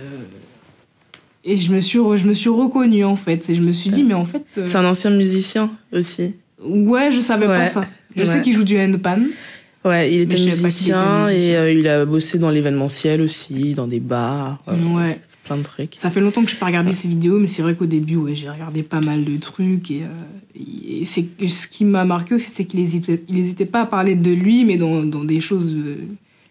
[1.44, 3.48] et je, me suis re- je me suis reconnue en fait.
[3.50, 4.44] Et je me suis dit, mais en fait.
[4.58, 6.34] euh, C'est un ancien musicien aussi.
[6.64, 7.58] Ouais, je savais Ouais.
[7.58, 7.84] pas ça.
[8.14, 8.26] Je Ouais.
[8.28, 9.22] sais qu'il joue du handpan.
[9.84, 11.54] Ouais, il était pas qu'il était musicien, et musicien.
[11.56, 15.18] euh, il a bossé dans l'événementiel aussi, dans des bars, euh, Ouais.
[15.44, 15.94] Plein de trucs.
[15.96, 18.16] Ça fait longtemps que je n'ai pas regardé ses vidéos, mais c'est vrai qu'au début,
[18.16, 19.90] ouais, j'ai regardé pas mal de trucs.
[19.90, 23.82] Et, euh, et c'est, ce qui m'a marqué aussi, c'est qu'il n'hésitait il hésitait pas
[23.82, 25.74] à parler de lui, mais dans, dans des choses.
[25.74, 25.96] euh,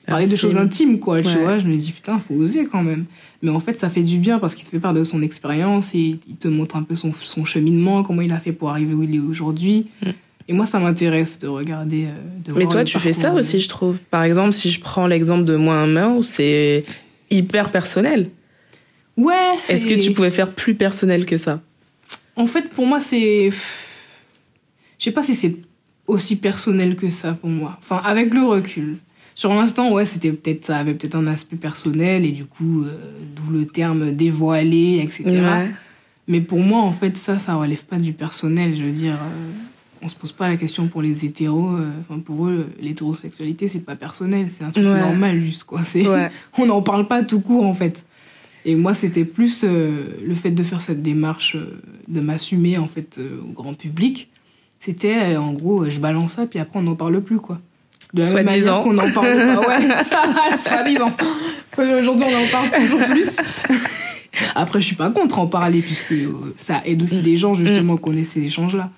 [0.08, 1.36] parler de choses intimes, quoi, tu Ouais.
[1.44, 1.60] vois.
[1.60, 3.06] Je me dis, putain, faut oser quand même.
[3.44, 5.94] Mais en fait, ça fait du bien parce qu'il te fait part de son expérience
[5.96, 8.94] et il te montre un peu son, son cheminement, comment il a fait pour arriver
[8.94, 9.88] où il est aujourd'hui.
[10.06, 10.10] Mm.
[10.50, 12.06] Et moi, ça m'intéresse de regarder.
[12.06, 14.00] euh, de Mais voir toi, tu fais ça aussi, je trouve.
[14.10, 16.84] Par exemple, si je prends l'exemple de moi un main, c'est
[17.30, 18.30] hyper personnel.
[19.24, 21.62] Ouais, Est-ce que tu pouvais faire plus personnel que ça?
[22.36, 23.50] En fait, pour moi, c'est.
[23.52, 25.58] Je sais pas si c'est
[26.08, 27.78] aussi personnel que ça pour moi.
[27.82, 28.98] Enfin, avec le recul.
[29.36, 32.98] Sur l'instant, ouais, c'était peut-être ça avait peut-être un aspect personnel et du coup, euh,
[33.36, 35.44] d'où le terme dévoilé, etc.
[36.28, 38.76] Mais pour moi, en fait, ça, ça relève pas du personnel.
[38.76, 39.52] Je veux dire, euh,
[40.02, 41.76] on se pose pas la question pour les hétéros.
[41.76, 45.00] euh, Enfin, pour eux, l'hétérosexualité, c'est pas personnel, c'est un truc Ouais.
[45.00, 45.84] normal, juste quoi.
[45.84, 46.30] C'est Ouais.
[46.58, 48.06] on n'en parle pas tout court en fait.
[48.66, 52.88] Et moi, c'était plus euh, le fait de faire cette démarche, euh, de m'assumer en
[52.88, 54.30] fait euh, au grand public.
[54.80, 57.60] C'était euh, en gros, je balance ça, puis après on n'en parle plus quoi.
[58.14, 58.72] De la même Soi-disant.
[58.72, 60.58] manière qu'on n'en parle pas, ouais.
[60.58, 61.12] Soi-disant.
[61.78, 63.38] Aujourd'hui, on en parle toujours plus.
[64.56, 66.14] Après, je suis pas contre en parler, puisque
[66.58, 68.90] ça aide aussi les gens justement qu'on ait ces échanges-là.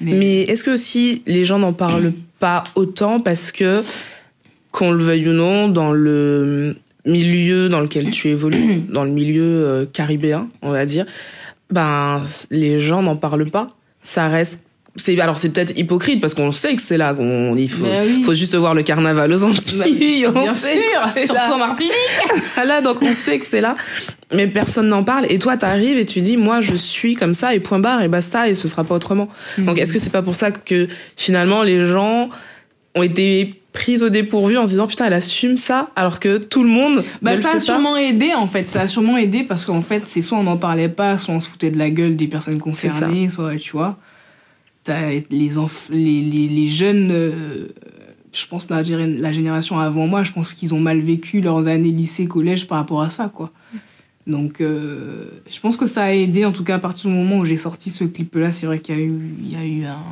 [0.00, 3.82] Mais est-ce que aussi les gens n'en parlent pas autant parce que,
[4.70, 9.42] qu'on le veuille ou non, dans le milieu dans lequel tu évolues, dans le milieu
[9.42, 11.06] euh, caribéen, on va dire,
[11.70, 13.68] ben les gens n'en parlent pas.
[14.02, 14.60] Ça reste
[14.96, 18.22] c'est alors c'est peut-être hypocrite parce qu'on sait que c'est là qu'on il faut, oui.
[18.24, 21.54] faut juste voir le carnaval aux Antilles on Bien sait sûr, surtout là.
[21.54, 21.92] en Martinique.
[22.54, 23.74] Voilà, donc on sait que c'est là,
[24.32, 25.26] mais personne n'en parle.
[25.28, 28.08] Et toi, t'arrives et tu dis, moi, je suis comme ça et point barre et
[28.08, 29.28] basta et ce sera pas autrement.
[29.58, 32.30] Donc, est-ce que c'est pas pour ça que finalement les gens
[32.94, 36.62] ont été pris au dépourvu en se disant, putain, elle assume ça, alors que tout
[36.62, 38.66] le monde Bah, ne le ça fait a pas sûrement aidé en fait.
[38.66, 41.40] Ça a sûrement aidé parce qu'en fait, c'est soit on n'en parlait pas, soit on
[41.40, 43.98] se foutait de la gueule des personnes concernées, soit tu vois.
[44.82, 45.50] T'as les, les,
[45.90, 47.66] les, les jeunes, euh,
[48.32, 51.90] je pense la, la génération avant moi, je pense qu'ils ont mal vécu leurs années
[51.90, 53.50] lycée, collège par rapport à ça quoi.
[54.26, 57.38] Donc, euh, je pense que ça a aidé, en tout cas à partir du moment
[57.38, 59.84] où j'ai sorti ce clip-là, c'est vrai qu'il y a eu, il y a eu
[59.84, 60.02] un,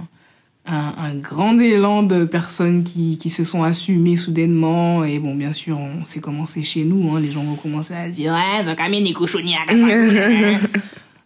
[0.67, 5.05] un, un grand élan de personnes qui, qui se sont assumées soudainement.
[5.05, 7.15] Et bon, bien sûr, on sait comment c'est chez nous.
[7.15, 7.21] Hein.
[7.21, 9.67] Les gens vont commencer à dire Ouais, ça camine les cochonnières.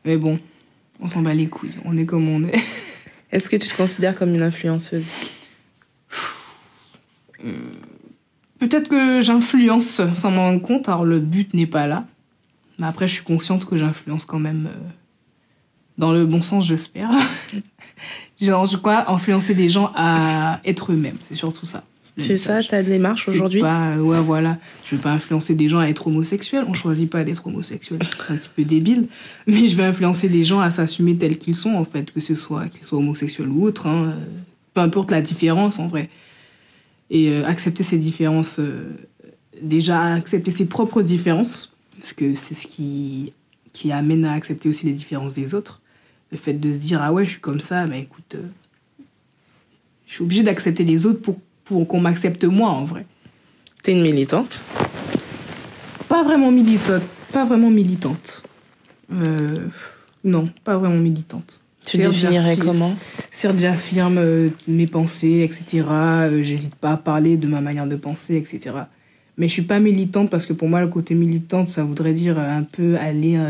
[0.05, 0.39] Mais bon,
[1.01, 1.75] on s'en bat les couilles.
[1.85, 2.61] On est comme on est.
[3.33, 5.05] Est-ce que tu te considères comme une influenceuse?
[8.59, 10.89] Peut-être que j'influence sans m'en rendre compte.
[10.89, 12.07] Alors, le but n'est pas là.
[12.79, 14.67] Mais après, je suis consciente que j'influence quand même.
[14.67, 14.89] euh,
[15.99, 17.11] dans le bon sens, j'espère.
[18.41, 21.19] J'ai en tout cas influencer des gens à être eux-mêmes.
[21.25, 21.85] C'est surtout ça.
[22.17, 22.69] C'est ça message.
[22.69, 24.59] ta démarche aujourd'hui pas, euh, ouais, voilà.
[24.85, 26.65] Je veux pas influencer des gens à être homosexuels.
[26.67, 28.01] On choisit pas d'être homosexuel.
[28.27, 29.07] C'est un petit peu débile.
[29.47, 32.35] Mais je vais influencer des gens à s'assumer tels qu'ils sont, en fait, que ce
[32.35, 33.87] soit qu'ils soient homosexuels ou autres.
[33.87, 34.07] hein.
[34.11, 34.15] Euh,
[34.75, 36.11] Peu importe la différence, en vrai.
[37.11, 38.59] Et euh, accepter ces différences.
[38.59, 38.91] euh,
[39.63, 41.73] déjà, accepter ses propres différences.
[42.01, 43.33] Parce que c'est ce qui,
[43.73, 45.81] qui amène à accepter aussi les différences des autres.
[46.31, 48.43] Le fait de se dire, ah ouais, je suis comme ça, mais écoute, euh,
[50.07, 53.07] je suis obligée d'accepter les autres pour, pour qu'on m'accepte moi, en vrai.
[53.83, 54.65] T'es une militante?
[56.09, 57.03] Pas vraiment militante.
[57.33, 58.43] Pas vraiment militante.
[59.13, 59.67] Euh,
[60.25, 61.61] non, pas vraiment militante.
[61.85, 62.95] Tu définirais comment?
[63.31, 65.87] Certes, j'affirme euh, mes pensées, etc.
[66.43, 68.77] J'hésite pas à parler de ma manière de penser, etc.
[69.39, 72.39] Mais je suis pas militante parce que pour moi, le côté militante, ça voudrait dire
[72.39, 73.41] un peu aller,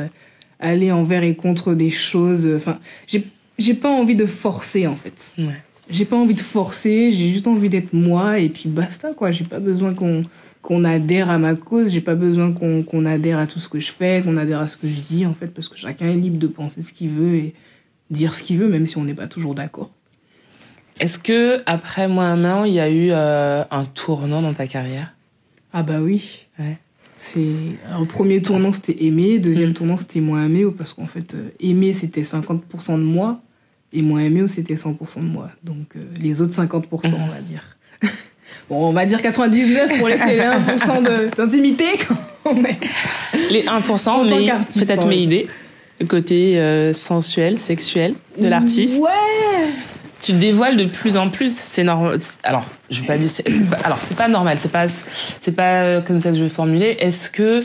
[0.60, 2.48] aller envers et contre des choses.
[2.56, 3.26] Enfin, j'ai
[3.58, 5.34] j'ai pas envie de forcer, en fait.
[5.38, 5.62] Ouais.
[5.90, 9.32] J'ai pas envie de forcer, j'ai juste envie d'être moi et puis basta, quoi.
[9.32, 10.22] J'ai pas besoin qu'on
[10.60, 13.80] qu'on adhère à ma cause, j'ai pas besoin qu'on qu'on adhère à tout ce que
[13.80, 16.16] je fais, qu'on adhère à ce que je dis, en fait, parce que chacun est
[16.16, 17.54] libre de penser ce qu'il veut et
[18.10, 19.90] dire ce qu'il veut, même si on n'est pas toujours d'accord.
[21.00, 25.14] Est-ce que après an, il y a eu euh, un tournant dans ta carrière?
[25.72, 26.46] Ah bah oui.
[26.58, 26.78] Ouais.
[27.20, 29.74] C'est le premier tournant c'était aimer, deuxième Mm.
[29.74, 33.40] tournant c'était moins aimer parce qu'en fait euh, aimer c'était 50% de moi
[33.92, 35.50] et moins aimer c'était 100% de moi.
[35.64, 37.76] Donc euh, les autres 50% on va dire.
[38.70, 41.84] bon, on va dire 99 pour laisser les 1% de- d'intimité.
[43.50, 45.08] Les 1%, En tant mais peut-être ouais.
[45.08, 45.48] mes idées.
[46.00, 48.98] Le côté euh, sensuel, sexuel de l'artiste.
[48.98, 49.68] Ouais.
[50.20, 51.54] Tu te dévoiles de plus en plus.
[51.56, 52.18] C'est normal.
[52.42, 53.30] Alors, je vais pas dire.
[53.70, 54.56] pas- Alors, c'est pas normal.
[54.60, 54.86] C'est pas.
[55.40, 56.96] C'est pas euh, comme ça que je vais formuler.
[57.00, 57.60] Est-ce que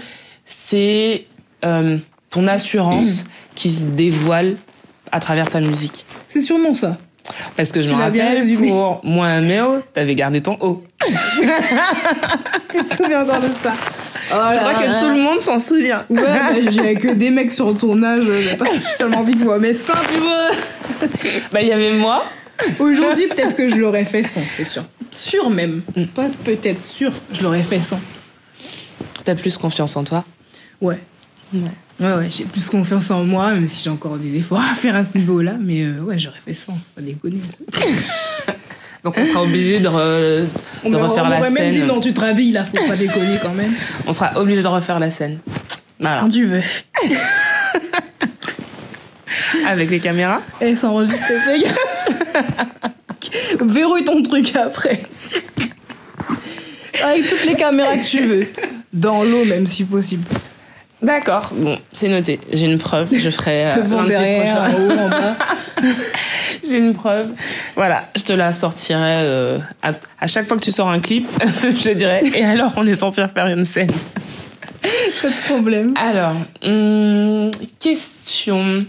[0.45, 1.25] c'est
[1.65, 1.97] euh,
[2.31, 4.55] ton assurance qui se dévoile
[5.11, 6.05] à travers ta musique?
[6.27, 6.97] C'est sûrement ça.
[7.55, 8.67] Parce que je Tu me bien rappelle, résumé.
[8.67, 10.83] pour moi un Méo, t'avais gardé ton haut.
[12.73, 13.73] Je me souviens encore de ça.
[14.31, 14.99] Oh Je crois que là.
[14.99, 16.03] tout le monde s'en souvient.
[16.09, 19.57] Ouais, bah, j'avais que des mecs sur le tournage, j'ai pas spécialement envie de voir
[19.59, 20.49] mes seins, tu vois.
[21.53, 22.25] Bah, il y avait moi.
[22.79, 24.83] Aujourd'hui, peut-être que je l'aurais fait sans, c'est sûr.
[25.11, 25.81] Sûr même.
[25.95, 26.05] Mm.
[26.07, 27.99] Pas peut-être sûr, je l'aurais fait sans.
[29.23, 30.23] T'as plus confiance en toi?
[30.81, 30.99] Ouais.
[31.53, 31.61] Ouais.
[31.99, 34.95] Ouais, ouais, j'ai plus confiance en moi, même si j'ai encore des efforts à faire
[34.95, 37.39] à ce niveau-là, mais euh, ouais, j'aurais fait sans, pas déconner.
[39.03, 40.45] Donc on sera obligé de, re-
[40.83, 41.73] On de refaire on la m'aurait même scène.
[41.73, 43.73] dit non, tu te rhabilles là, faut pas déconner quand même.
[44.07, 45.39] On sera obligé de refaire la scène.
[45.99, 46.21] Voilà.
[46.21, 46.61] Quand tu veux.
[49.67, 50.41] Avec les caméras.
[50.61, 51.77] Et s'enregistre, fais gaffe.
[53.61, 55.03] Verrouille ton truc après.
[57.03, 58.47] Avec toutes les caméras que tu veux.
[58.91, 60.23] Dans l'eau même si possible.
[61.01, 61.49] D'accord.
[61.53, 62.39] Bon, c'est noté.
[62.51, 63.09] J'ai une preuve.
[63.13, 65.35] Je ferai euh, l'un derrière, prochains- en haut, en bas.
[66.63, 67.27] J'ai une preuve.
[67.75, 69.91] Voilà, je te la sortirai euh, à,
[70.21, 71.27] à chaque fois que tu sors un clip.
[71.83, 72.21] je dirais.
[72.35, 73.91] Et alors, on est censé faire une scène.
[75.21, 75.93] Pas de problème.
[75.97, 78.85] Alors, hum, question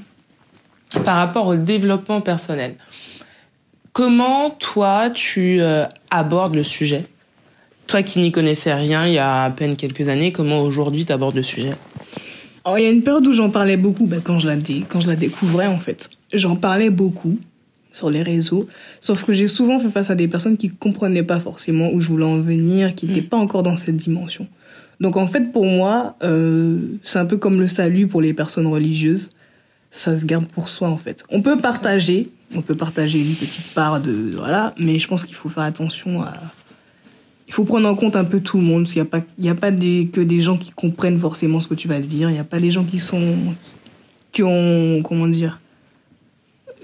[1.04, 2.74] par rapport au développement personnel.
[3.94, 7.06] Comment toi tu euh, abordes le sujet?
[7.86, 11.12] Toi qui n'y connaissais rien il y a à peine quelques années, comment aujourd'hui tu
[11.12, 11.74] abordes le sujet?
[12.64, 14.84] Alors, il y a une période où j'en parlais beaucoup, bah, quand, je la dé-
[14.88, 16.10] quand je la découvrais en fait.
[16.32, 17.38] J'en parlais beaucoup
[17.92, 18.66] sur les réseaux,
[19.00, 22.08] sauf que j'ai souvent fait face à des personnes qui comprenaient pas forcément où je
[22.08, 24.48] voulais en venir, qui n'étaient pas encore dans cette dimension.
[24.98, 28.66] Donc en fait, pour moi, euh, c'est un peu comme le salut pour les personnes
[28.66, 29.30] religieuses.
[29.92, 31.22] Ça se garde pour soi en fait.
[31.30, 35.34] On peut partager, on peut partager une petite part de voilà, mais je pense qu'il
[35.36, 36.34] faut faire attention à.
[37.46, 38.88] Il faut prendre en compte un peu tout le monde.
[38.88, 41.60] Il n'y a pas, il y a pas des, que des gens qui comprennent forcément
[41.60, 42.30] ce que tu vas dire.
[42.30, 43.34] Il n'y a pas des gens qui sont,
[44.32, 45.60] qui ont, comment dire.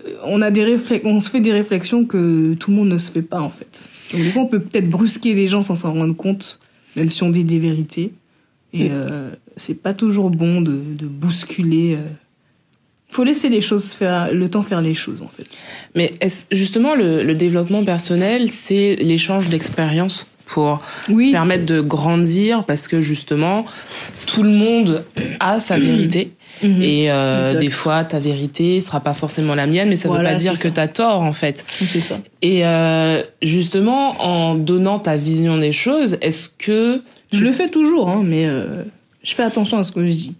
[0.07, 2.99] Euh, On a des réflex, on se fait des réflexions que tout le monde ne
[2.99, 3.89] se fait pas en fait.
[4.13, 6.59] Donc des fois, on peut peut-être brusquer des gens sans s'en rendre compte,
[6.95, 8.13] même si on dit des vérités.
[8.73, 11.97] Et euh, c'est pas toujours bon de, de bousculer.
[11.97, 12.07] euh.
[13.11, 15.47] Faut laisser les choses faire, le temps faire les choses en fait.
[15.95, 21.31] Mais est-ce- justement, le, le développement personnel, c'est l'échange d'expériences pour Oui.
[21.33, 23.65] permettre de grandir parce que justement,
[24.27, 25.05] tout le monde
[25.41, 26.33] a sa vérité.
[26.63, 26.83] Mhm.
[26.83, 30.35] Et euh, des fois, ta vérité sera pas forcément la mienne, mais ça Voilà, veut
[30.37, 30.75] pas dire que ça.
[30.75, 31.65] t'as tort en fait.
[31.87, 32.19] C'est ça.
[32.43, 38.09] Et euh, justement, en donnant ta vision des choses, est-ce que Je le fais toujours,
[38.11, 38.83] hein, mais euh,
[39.23, 40.37] je fais attention à ce que je dis.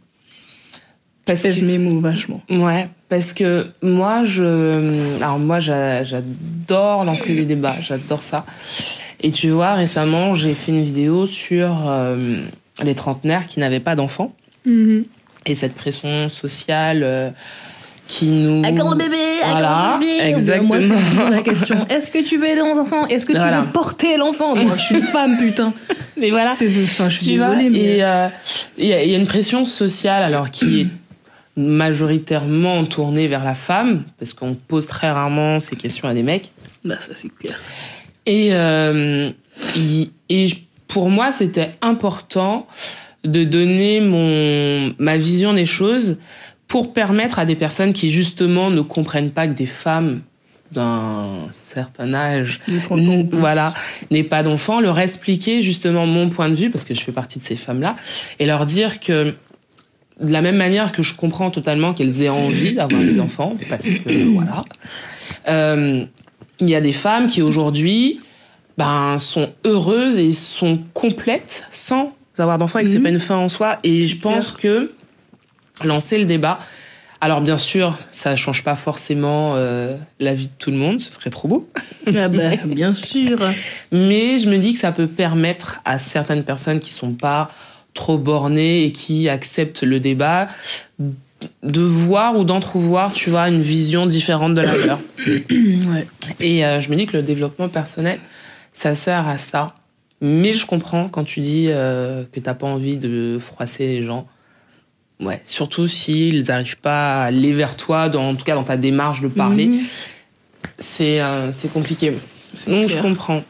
[1.27, 2.41] Parce que- mes mots vachement.
[2.51, 8.45] Ouais, parce que moi, je, alors moi, j'a- j'adore lancer des débats, j'adore ça.
[9.23, 12.37] Et tu vois, récemment, j'ai fait une vidéo sur euh,
[12.83, 14.33] les trentenaires qui n'avaient pas d'enfants
[15.47, 17.31] et cette pression sociale euh,
[18.07, 18.63] qui nous.
[18.63, 20.19] D'accord, bébé, Voilà, d'accord, bébé.
[20.23, 20.69] exactement.
[20.69, 21.87] Moi, c'est toujours la question.
[21.89, 23.07] Est-ce que tu veux aider un enfant?
[23.09, 24.55] Est-ce que tu veux porter l'enfant?
[24.57, 25.73] Moi, je suis une femme, putain.
[26.17, 26.53] Mais voilà.
[26.53, 28.29] Enfin, je suis Tu vois, désolée, mais et euh,
[28.77, 30.87] il y, a- il y a une pression sociale alors qui est
[31.57, 36.53] majoritairement tournée vers la femme parce qu'on pose très rarement ces questions à des mecs.
[36.85, 37.59] bah, ça c'est clair.
[38.27, 39.31] Et, euh,
[40.29, 40.47] et
[40.89, 42.67] pour moi, c'était important
[43.25, 46.19] de donner mon ma vision des choses
[46.69, 50.21] pour permettre à des personnes qui justement ne comprennent pas que des femmes
[50.73, 53.39] d'un certain âge De 30 ans ou plus.
[53.39, 53.75] voilà
[54.13, 57.41] n'aient pas d'enfants leur expliquer justement mon point de vue parce que je fais partie
[57.41, 57.97] de ces femmes là
[58.39, 59.35] et leur dire que
[60.21, 63.85] de la même manière que je comprends totalement qu'elles aient envie d'avoir des enfants parce
[63.85, 64.63] que voilà.
[65.49, 66.05] Euh,
[66.61, 68.21] il y a des femmes qui aujourd'hui
[68.77, 73.03] ben sont heureuses et sont complètes sans avoir d'enfants et que c'est Mhm.
[73.03, 73.79] pas une fin en soi.
[73.85, 74.93] Et je pense que
[75.85, 76.59] lancer le débat
[77.23, 81.01] alors bien sûr ça change pas forcément euh, la vie de tout le monde.
[81.01, 81.69] Ce serait trop beau.
[82.17, 83.39] Ah bah, bien sûr.
[83.93, 87.51] mais je me dis que ça peut permettre à certaines personnes qui sont pas
[87.95, 90.49] trop bornées et qui acceptent le débat
[91.63, 94.99] de voir ou d'entrevoir, tu vois, une vision différente de la.
[95.93, 96.07] Ouais.
[96.39, 98.19] Et euh, je me dis que le développement personnel,
[98.73, 99.69] ça sert à ça.
[100.21, 104.27] Mais je comprends quand tu dis euh, que t'as pas envie de froisser les gens.
[105.19, 108.77] Ouais, surtout s'ils n'arrivent pas à aller vers toi, dans, en tout cas dans ta
[108.77, 109.81] démarche de parler, Mhm.
[110.79, 112.13] c'est euh, c'est compliqué.
[112.67, 113.43] Donc je comprends.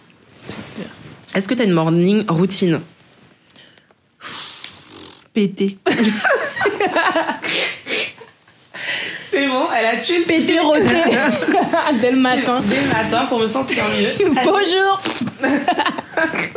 [1.34, 2.80] Est-ce que tu as une morning routine?
[5.32, 5.78] Pété.
[9.30, 10.82] C'est bon, elle a tué le Pété rosé.
[12.00, 12.60] Dès le matin.
[12.64, 14.26] dès le matin pour me sentir mieux.
[14.44, 15.00] Bonjour.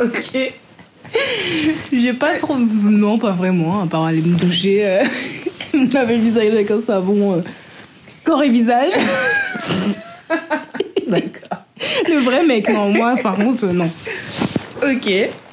[0.00, 0.52] ok.
[1.92, 2.56] J'ai pas trop.
[2.56, 5.04] Non, pas vraiment, à part aller me doucher, euh,
[5.74, 7.42] me laver le visage avec un savon euh,
[8.24, 8.92] corps et visage.
[11.06, 11.58] D'accord.
[12.08, 13.90] Le vrai mec, non, moi, par contre, non.
[14.82, 15.10] Ok.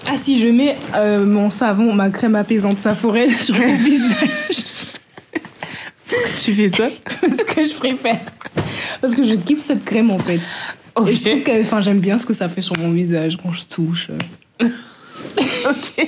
[0.08, 4.96] Ah, si je mets euh, mon savon, ma crème apaisante Saforel sur mon visage,
[6.44, 6.90] Tu fais ça?
[7.22, 8.20] C'est ce que je préfère.
[9.00, 10.42] Parce que je kiffe cette crème, en fait.
[11.08, 13.52] Et je trouve que, enfin, j'aime bien ce que ça fait sur mon visage quand
[13.54, 14.10] je touche.
[14.60, 16.08] Ok.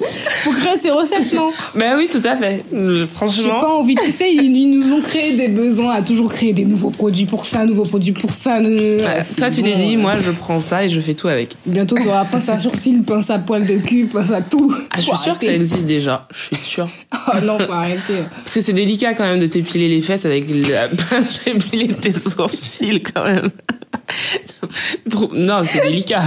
[0.44, 1.50] Faut créer ces recettes, non?
[1.74, 2.64] Ben oui, tout à fait.
[2.72, 3.60] Euh, J'ai Franchement.
[3.60, 6.64] pas envie, tu sais, ils, ils nous ont créé des besoins à toujours créer des
[6.64, 8.58] nouveaux produits pour ça, nouveaux produits pour ça.
[8.60, 11.56] Ouais, Ah, toi, tu t'es dit, moi, je prends ça et je fais tout avec.
[11.66, 14.74] Bientôt, tu auras pince à sourcils, pince à poil de cul, pince à tout.
[14.90, 16.26] Ah, je suis sûre que ça existe déjà.
[16.50, 16.88] Je suis sûre.
[17.28, 18.24] Oh non, faut arrêter.
[18.36, 22.12] Parce que c'est délicat quand même de t'épiler les fesses avec la pince épiler tes
[22.18, 23.50] sourcils quand même.
[25.32, 26.22] Non, c'est délicat.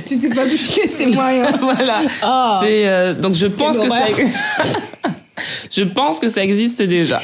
[0.00, 1.50] Si t'es pas touché, c'est moyen.
[1.60, 2.02] voilà.
[2.22, 4.06] Ah, C'est, euh, donc je pense que ça.
[5.70, 7.20] je pense que ça existe déjà.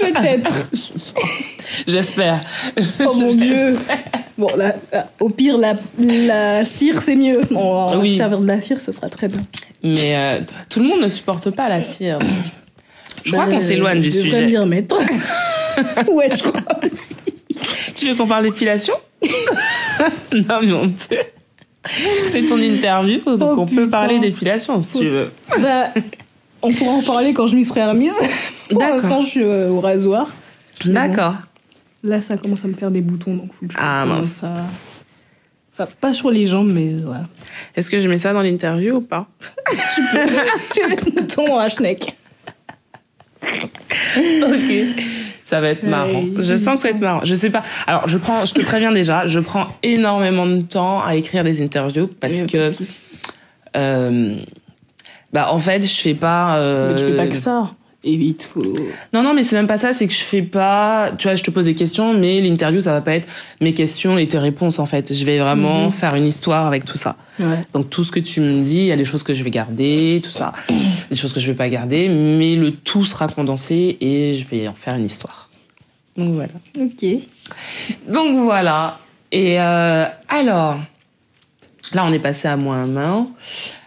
[0.00, 0.50] peut-être.
[1.86, 2.40] J'espère.
[3.04, 3.76] Oh mon dieu.
[4.36, 7.40] Bon, là, là, au pire, la, la cire, c'est mieux.
[7.54, 8.16] On va Oui.
[8.16, 9.40] servir de la cire, ça sera très bien.
[9.82, 12.18] Mais euh, tout le monde ne supporte pas la cire.
[13.24, 14.46] Je crois Bah, qu'on s'éloigne du je devrais sujet.
[14.46, 14.96] m'y remettre.
[16.10, 17.16] ouais, je crois aussi.
[17.94, 18.94] Tu veux qu'on parle d'épilation?
[20.32, 21.16] Non, mais on peut.
[22.28, 25.30] C'est ton interview, donc Oh, on peut parler d'épilation si tu veux.
[25.60, 25.90] Bah,
[26.62, 28.14] on pourra en parler quand je m'y serai remise.
[28.70, 30.28] Pour l'instant, je suis euh, au rasoir.
[30.84, 31.34] D'accord.
[32.04, 34.66] Là, ça commence à me faire des boutons, donc faut que je Ah, commence à...
[35.72, 37.24] Enfin, pas sur les jambes, mais voilà.
[37.74, 39.26] Est-ce que je mets ça dans l'interview ou pas
[40.76, 42.14] J'ai des boutons dans la schneck.
[43.42, 45.02] Ok.
[45.44, 46.22] Ça va être marrant.
[46.22, 47.20] Ouais, Je sens que ça va être marrant.
[47.24, 47.62] Je sais pas.
[47.86, 51.62] Alors, je prends, je te préviens déjà, je prends énormément de temps à écrire des
[51.62, 52.70] interviews parce que,
[53.76, 54.36] euh,
[55.32, 56.58] bah, en fait, je fais pas.
[56.58, 57.70] Euh, Mais tu fais pas que ça.
[58.06, 58.62] Et vite, faut...
[59.14, 59.94] Non, non, mais c'est même pas ça.
[59.94, 61.12] C'est que je fais pas.
[61.16, 63.26] Tu vois, je te pose des questions, mais l'interview, ça va pas être
[63.62, 64.78] mes questions et tes réponses.
[64.78, 65.92] En fait, je vais vraiment Mhm.
[65.92, 67.16] faire une histoire avec tout ça.
[67.40, 67.64] Ouais.
[67.72, 69.50] Donc tout ce que tu me dis, il y a des choses que je vais
[69.50, 70.52] garder, tout ça,
[71.10, 74.68] des choses que je vais pas garder, mais le tout sera condensé et je vais
[74.68, 75.48] en faire une histoire.
[76.18, 76.52] Donc voilà.
[76.78, 77.04] Ok.
[78.06, 78.98] Donc voilà.
[79.32, 80.78] Et euh, alors,
[81.94, 83.28] là on est passé à moins main,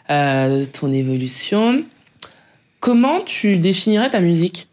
[0.09, 1.83] euh, ton évolution.
[2.79, 4.67] Comment tu définirais ta musique?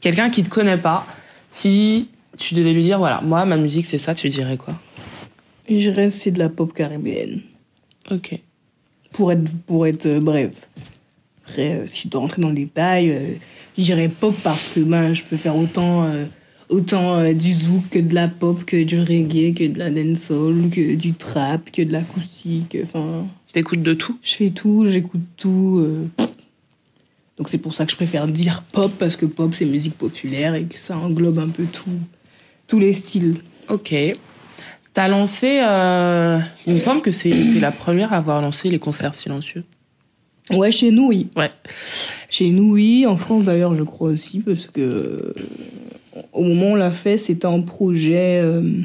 [0.00, 1.06] Quelqu'un qui te connaît pas,
[1.50, 4.74] si tu devais lui dire voilà, moi ma musique c'est ça, tu lui dirais quoi?
[5.68, 7.40] Je reste, c'est de la pop caribéenne.
[8.10, 8.38] Ok.
[9.12, 10.50] Pour être, pour être euh, bref.
[11.46, 13.34] Après, euh, si je dois rentrer dans le détail, euh,
[13.78, 16.24] je dirais pop parce que ben, je peux faire autant, euh,
[16.70, 20.70] autant euh, du zouk que de la pop, que du reggae, que de la dancehall,
[20.70, 22.76] que du trap, que de l'acoustique.
[22.82, 24.16] Enfin, T'écoutes de tout?
[24.22, 25.80] Je fais tout, j'écoute tout.
[25.84, 26.06] euh.
[27.40, 30.54] Donc c'est pour ça que je préfère dire pop parce que pop c'est musique populaire
[30.54, 31.88] et que ça englobe un peu tout,
[32.66, 33.36] tous les styles.
[33.70, 33.94] Ok.
[34.92, 39.14] T'as lancé, euh, il me semble que c'est la première à avoir lancé les concerts
[39.14, 39.64] silencieux.
[40.50, 41.28] Ouais, chez nous, oui.
[41.34, 41.50] Ouais.
[42.28, 43.06] Chez nous, oui.
[43.06, 45.34] En France, d'ailleurs, je crois aussi, parce que euh,
[46.34, 48.42] au moment où on l'a fait, c'était un projet.
[48.42, 48.82] euh,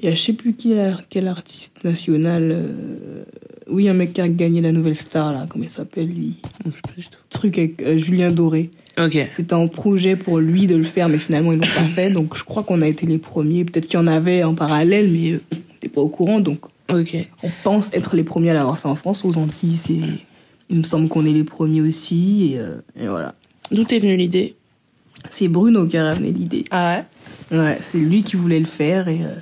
[0.00, 2.50] Il y a je sais plus qui, là, quel artiste national.
[2.50, 3.24] euh,
[3.72, 5.46] oui, un mec qui a gagné la nouvelle star, là.
[5.48, 6.36] Comment il s'appelle, lui?
[6.64, 7.18] Je sais pas du tout.
[7.30, 8.70] Truc avec euh, Julien Doré.
[8.98, 9.18] Ok.
[9.30, 12.10] C'était un projet pour lui de le faire, mais finalement, ils l'ont pas fait.
[12.10, 13.64] Donc, je crois qu'on a été les premiers.
[13.64, 15.40] Peut-être qu'il y en avait en parallèle, mais euh,
[15.80, 16.40] t'es pas au courant.
[16.40, 17.16] Donc, Ok.
[17.42, 19.24] on pense être les premiers à l'avoir fait en France.
[19.24, 19.96] Aux Antilles, c'est.
[20.70, 22.52] Il me semble qu'on est les premiers aussi.
[22.52, 23.34] Et, euh, et voilà.
[23.70, 24.54] D'où t'es venue l'idée?
[25.30, 26.64] C'est Bruno qui a ramené l'idée.
[26.70, 27.04] Ah
[27.50, 27.58] ouais?
[27.58, 29.08] Ouais, c'est lui qui voulait le faire.
[29.08, 29.34] Et euh,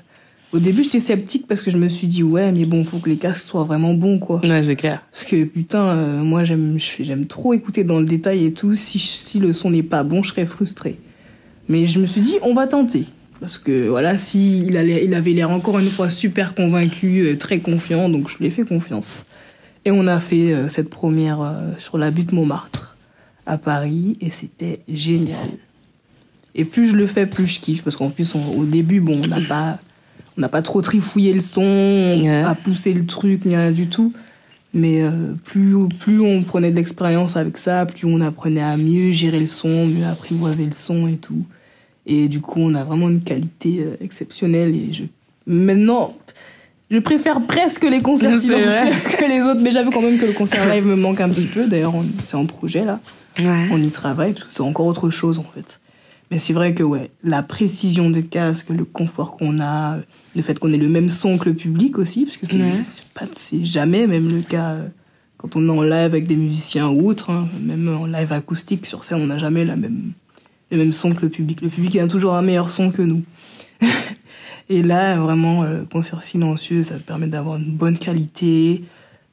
[0.53, 3.09] au début, j'étais sceptique parce que je me suis dit, ouais, mais bon, faut que
[3.09, 4.41] les casques soient vraiment bons, quoi.
[4.45, 5.03] Ouais, c'est clair.
[5.13, 8.75] Parce que putain, euh, moi, j'aime, j'aime trop écouter dans le détail et tout.
[8.77, 10.99] Si, si le son n'est pas bon, je serais frustrée.
[11.69, 13.07] Mais je me suis dit, on va tenter.
[13.39, 17.37] Parce que voilà, si il, allait, il avait l'air encore une fois super convaincu, euh,
[17.39, 19.25] très confiant, donc je lui ai fait confiance.
[19.87, 22.99] Et on a fait euh, cette première euh, sur la butte Montmartre
[23.47, 25.39] à Paris et c'était génial.
[26.55, 29.23] Et plus je le fais, plus je kiffe parce qu'en plus on- au début, bon,
[29.23, 29.79] on n'a pas,
[30.41, 32.43] on n'a pas trop trifouillé le son, on Ouais.
[32.43, 34.11] a poussé le truc, ni rien du tout.
[34.72, 39.12] Mais euh, plus, plus on prenait de l'expérience avec ça, plus on apprenait à mieux
[39.12, 41.45] gérer le son, mieux apprivoiser le son et tout.
[42.07, 44.74] Et du coup, on a vraiment une qualité euh, exceptionnelle.
[44.74, 45.03] Et je...
[45.47, 46.14] maintenant,
[46.91, 49.61] je préfère presque les concerts silencieux que les autres.
[49.61, 51.66] Mais j'avoue quand même que le concert live me manque un petit peu.
[51.66, 52.99] D'ailleurs, c'est en projet là.
[53.38, 53.68] Ouais.
[53.70, 55.80] On y travaille parce que c'est encore autre chose en fait.
[56.31, 59.99] Mais c'est vrai que ouais, la précision des casques, le confort qu'on a,
[60.37, 63.64] le fait qu'on ait le même son que le public aussi, parce que c'est Ouais.
[63.64, 64.89] jamais même le cas euh,
[65.39, 67.49] quand on est en live avec des musiciens ou autres, hein.
[67.61, 70.12] même en live acoustique sur scène, on n'a jamais la même
[70.70, 71.61] le même son que le public.
[71.62, 73.22] Le public a toujours un meilleur son que nous.
[74.68, 78.85] et là, vraiment, euh, concert silencieux, ça permet d'avoir une bonne qualité.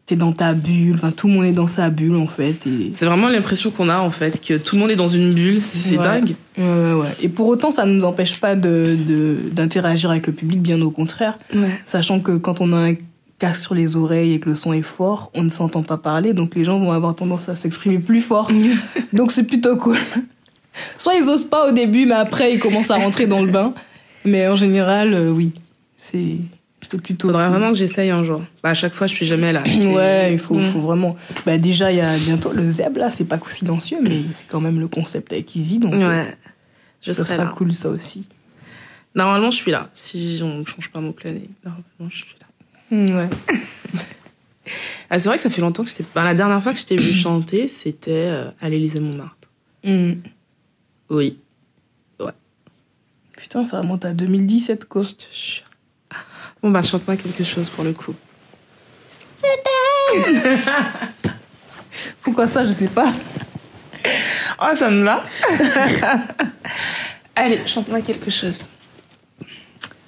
[0.08, 2.66] T'es dans ta bulle, enfin tout le monde est dans sa bulle en fait.
[2.66, 2.92] Et...
[2.96, 5.60] C'est vraiment l'impression qu'on a en fait, que tout le monde est dans une bulle,
[5.62, 6.04] c'est Ouais.
[6.04, 6.36] dingue.
[6.58, 7.08] Ouais, ouais.
[7.22, 10.82] Et pour autant, ça ne nous empêche pas de de- d'interagir avec le public, bien
[10.82, 11.38] au contraire.
[11.54, 11.70] Ouais.
[11.86, 12.96] Sachant que quand on a un
[13.38, 16.34] casque sur les oreilles et que le son est fort, on ne s'entend pas parler,
[16.34, 18.50] donc les gens vont avoir tendance à s'exprimer plus fort.
[19.14, 19.98] donc c'est plutôt cool.
[20.98, 23.74] Soit ils osent pas au début, mais après ils commencent à rentrer dans le bain.
[24.24, 25.52] Mais en général, euh, oui,
[25.98, 26.38] c'est
[26.96, 27.28] plutôt.
[27.28, 27.52] Faudrait cool.
[27.58, 28.42] vraiment que j'essaye un jour.
[28.64, 29.64] Bah, à chaque fois, je suis jamais là.
[29.94, 30.62] Ouais, il faut, Mm.
[30.62, 31.18] faut vraiment.
[31.46, 34.62] Bah déjà, il y a bientôt le Zeb là, c'est pas silencieux, mais c'est quand
[34.62, 36.38] même le concept avec Easy, donc euh, Ouais.
[37.02, 37.54] Je ça sera là.
[37.58, 38.26] cool ça aussi.
[39.16, 39.90] Normalement, je suis là.
[39.96, 42.96] Si on ne change pas mon planning, normalement, je suis là.
[42.98, 43.30] Mm, Ouais.
[45.10, 46.04] Ah, c'est vrai que ça fait longtemps que j'étais.
[46.14, 49.38] Bah, la dernière fois que je t'ai vu chanter, c'était euh, à l'Élysée Montmartre.
[49.86, 50.14] Mm.
[51.10, 51.38] Oui.
[53.38, 55.04] Putain, ça remonte à 2017 quoi.
[55.04, 55.64] Je te jure.
[56.68, 58.14] Bon, bah, chante-moi quelque chose pour le coup.
[62.22, 63.14] Pourquoi ça, je sais pas.
[64.62, 65.24] Oh, ça me va.
[67.38, 68.58] Allez, chante-moi quelque chose.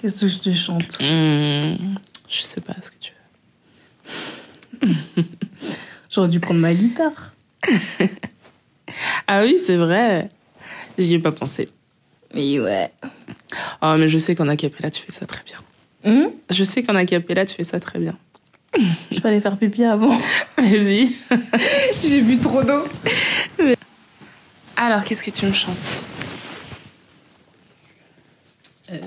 [0.02, 0.98] Qu'est-ce que je te chante?
[1.00, 1.94] Hmm,
[2.28, 3.12] je sais pas ce que tu
[4.82, 4.92] veux.
[6.10, 7.32] J'aurais dû prendre ma guitare.
[9.26, 10.28] Ah oui, c'est vrai.
[10.98, 11.70] J'y ai pas pensé.
[12.34, 12.92] Et ouais.
[13.80, 15.56] Oh, mais je sais qu'en acapella, tu fais ça très bien.
[16.04, 18.16] Hum Je sais qu'en acapella, tu fais ça très bien.
[19.10, 20.16] je peux aller faire pipi avant.
[20.56, 21.12] Vas-y.
[22.02, 22.84] J'ai bu trop d'eau.
[24.76, 25.76] Alors, qu'est-ce que tu me chantes?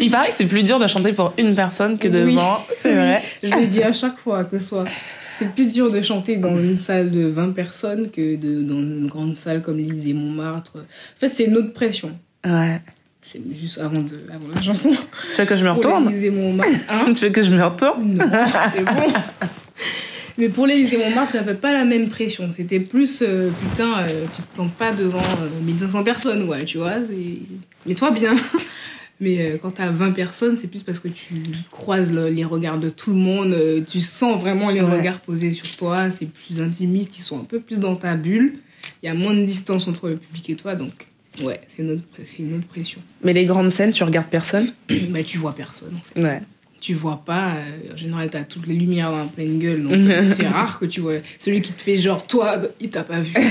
[0.00, 2.34] Il paraît que c'est plus dur de chanter pour une personne que Oui.
[2.34, 2.58] devant.
[2.76, 3.22] C'est vrai.
[3.42, 4.84] Je le dis à chaque fois que ce soit.
[5.30, 9.06] C'est plus dur de chanter dans une salle de 20 personnes que de, dans une
[9.08, 10.76] grande salle comme l'Élysée Montmartre.
[10.76, 12.10] En fait, c'est une autre pression.
[12.44, 12.80] Ouais.
[13.24, 14.90] C'est juste avant, de, avant la chanson.
[15.34, 18.26] Tu veux que je me retourne hein Tu veux que je me retourne Non,
[18.70, 18.92] c'est bon.
[20.38, 22.50] Mais pour l'Élysée Montmartre, j'avais pas la même pression.
[22.50, 26.78] C'était plus, euh, putain, euh, tu te plantes pas devant euh, 1500 personnes, ouais, tu
[26.78, 26.94] vois.
[27.08, 27.38] c'est-
[27.88, 28.34] Mets-toi bien.
[29.20, 31.34] Mais euh, quand t'as 20 personnes, c'est plus parce que tu
[31.70, 33.52] croises le- les regards de tout le monde.
[33.52, 34.90] euh, tu sens vraiment les Ouais.
[34.98, 36.10] regards posés sur toi.
[36.10, 37.16] C'est plus intimiste.
[37.18, 38.54] Ils sont un peu plus dans ta bulle.
[39.02, 40.74] Il y a moins de distance entre le public et toi.
[40.74, 41.08] Donc,
[41.44, 42.00] ouais, c'est une,
[42.38, 43.00] une autre pression.
[43.24, 44.68] Mais les grandes scènes, tu regardes personne?
[45.10, 46.40] Bah, tu vois personne, en fait Ouais.
[46.80, 47.46] tu vois pas.
[47.46, 50.86] euh, en général, t'as toutes les lumières la pleine gueule, donc euh, c'est rare que
[50.86, 51.14] tu vois.
[51.38, 53.32] Celui qui te fait genre, toi, bah, il t'a pas vu.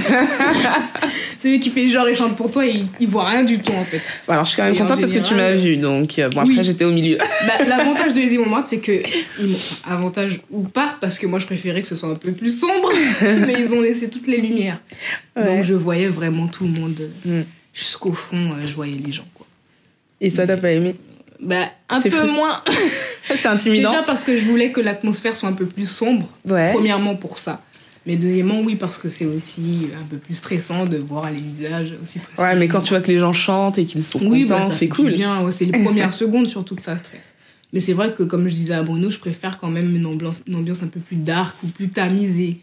[1.38, 3.84] Celui qui fait genre, il chante pour toi, il, il voit rien du tout en
[3.84, 4.02] fait.
[4.28, 5.78] Bon, alors, je suis quand même en contente parce que tu m'as vu.
[5.78, 6.64] Donc, euh, bon, après, Oui.
[6.64, 7.18] j'étais au milieu.
[7.18, 9.02] Bah, L'avantage de Les Montmartre, c'est que.
[9.44, 12.60] enfin, avantage ou pas, parce que moi je préférais que ce soit un peu plus
[12.60, 14.80] sombre, mais ils ont laissé toutes les lumières.
[15.36, 15.46] Ouais.
[15.46, 17.10] Donc je voyais vraiment tout le monde.
[17.26, 17.42] Mm.
[17.74, 19.46] Jusqu'au fond, euh, je voyais les gens quoi.
[20.20, 20.96] Et ça, t'as pas aimé
[21.40, 22.28] Bah, un peu fou.
[22.28, 22.62] moins.
[23.24, 23.90] C'est intimidant.
[23.92, 26.28] Déjà parce que je voulais que l'atmosphère soit un peu plus sombre.
[26.48, 26.72] Ouais.
[26.74, 27.64] Premièrement pour ça.
[28.06, 31.94] Mais deuxièmement, oui, parce que c'est aussi un peu plus stressant de voir les visages
[32.02, 34.56] aussi Ouais, mais quand tu vois que les gens chantent et qu'ils sont Oui, bah,
[34.58, 35.12] contents, ça c'est cool.
[35.14, 35.44] bien.
[35.44, 37.36] Ouais, c'est les premières secondes surtout que ça stresse.
[37.74, 40.42] Mais c'est vrai que, comme je disais à Bruno, je préfère quand même une ambiance,
[40.48, 42.58] une ambiance un peu plus dark ou plus tamisée.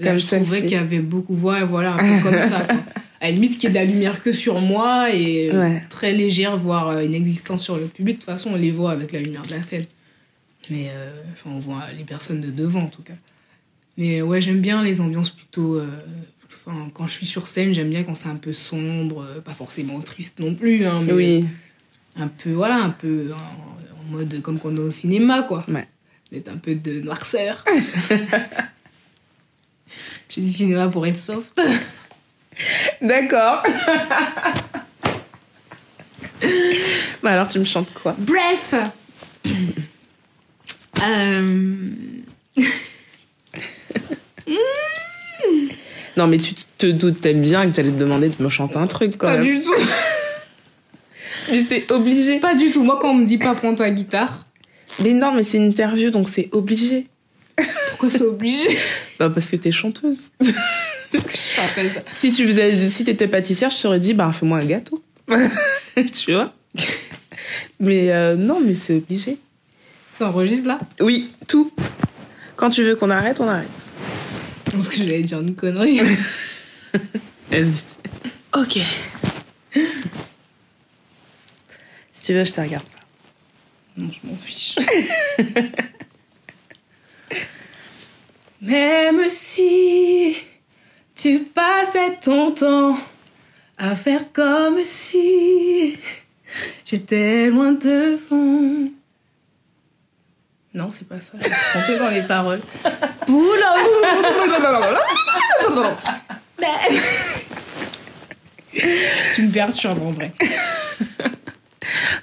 [0.00, 2.60] Là, Comme je trouvais qu'il y avait beaucoup, ouais, voilà, un peu comme ça.
[2.60, 2.76] Quoi.
[3.20, 5.82] À la limite, qu'il y ait de la lumière que sur moi et euh, Ouais.
[5.88, 8.16] très légère, voire euh, inexistante sur le public.
[8.16, 9.86] De toute façon, on les voit avec la lumière de la scène.
[10.68, 13.14] Mais euh, enfin, on voit les personnes de devant, en tout cas.
[13.96, 15.76] Mais ouais, j'aime bien les ambiances plutôt.
[15.76, 15.86] euh,
[16.66, 20.00] Enfin, quand je suis sur scène, j'aime bien quand c'est un peu sombre, pas forcément
[20.00, 21.44] triste non plus, hein, mais Oui.
[22.16, 25.64] un peu, voilà, un peu en, en mode comme qu'on est au cinéma, quoi.
[25.68, 25.86] Ouais.
[26.32, 27.64] Mettre un peu de noirceur.
[30.28, 31.60] J'ai dit cinéma pour être soft.
[33.02, 33.62] D'accord.
[37.22, 38.14] bah alors, tu me chantes quoi?
[38.18, 38.74] Bref
[41.02, 41.90] Euh,
[46.16, 48.86] Non, mais tu te doutes, t'aimes bien que j'allais te demander de me chanter un
[48.86, 49.42] truc quand Pas même.
[49.58, 49.74] du tout.
[51.50, 52.38] Mais c'est obligé.
[52.38, 52.84] Pas du tout.
[52.84, 54.46] Moi, quand on me dit pas prendre ta guitare,
[55.02, 57.06] Mais non, mais c'est une interview, donc c'est obligé.
[57.94, 58.76] Pourquoi c'est obligé
[59.18, 60.30] Bah parce que t'es chanteuse.
[61.12, 62.02] Parce que je ça.
[62.12, 65.00] Si tu faisais, si t'étais pâtissière, je t'aurais dit, bah fais-moi un gâteau.
[66.12, 66.52] tu vois?
[67.78, 69.38] Mais euh, non, mais c'est obligé.
[70.18, 70.80] Ça enregistre là?
[71.00, 71.72] Oui, tout.
[72.56, 73.86] Quand tu veux qu'on arrête, on arrête.
[74.72, 76.00] Parce que j'allais dire une connerie.
[77.50, 77.84] Vas-y.
[78.56, 78.80] Ok.
[82.12, 83.00] Si tu veux, je te regarde pas.
[83.96, 84.78] Non, je m'en fiche.
[88.64, 90.36] Même si
[91.14, 92.96] tu passais ton temps
[93.76, 95.98] à faire comme si
[96.86, 98.88] j'étais loin devant.
[100.72, 101.32] Non, c'est pas ça.
[101.34, 102.62] Je me suis trompée dans les paroles.
[103.28, 103.74] Oula.
[109.34, 110.32] tu me perturbes en vrai.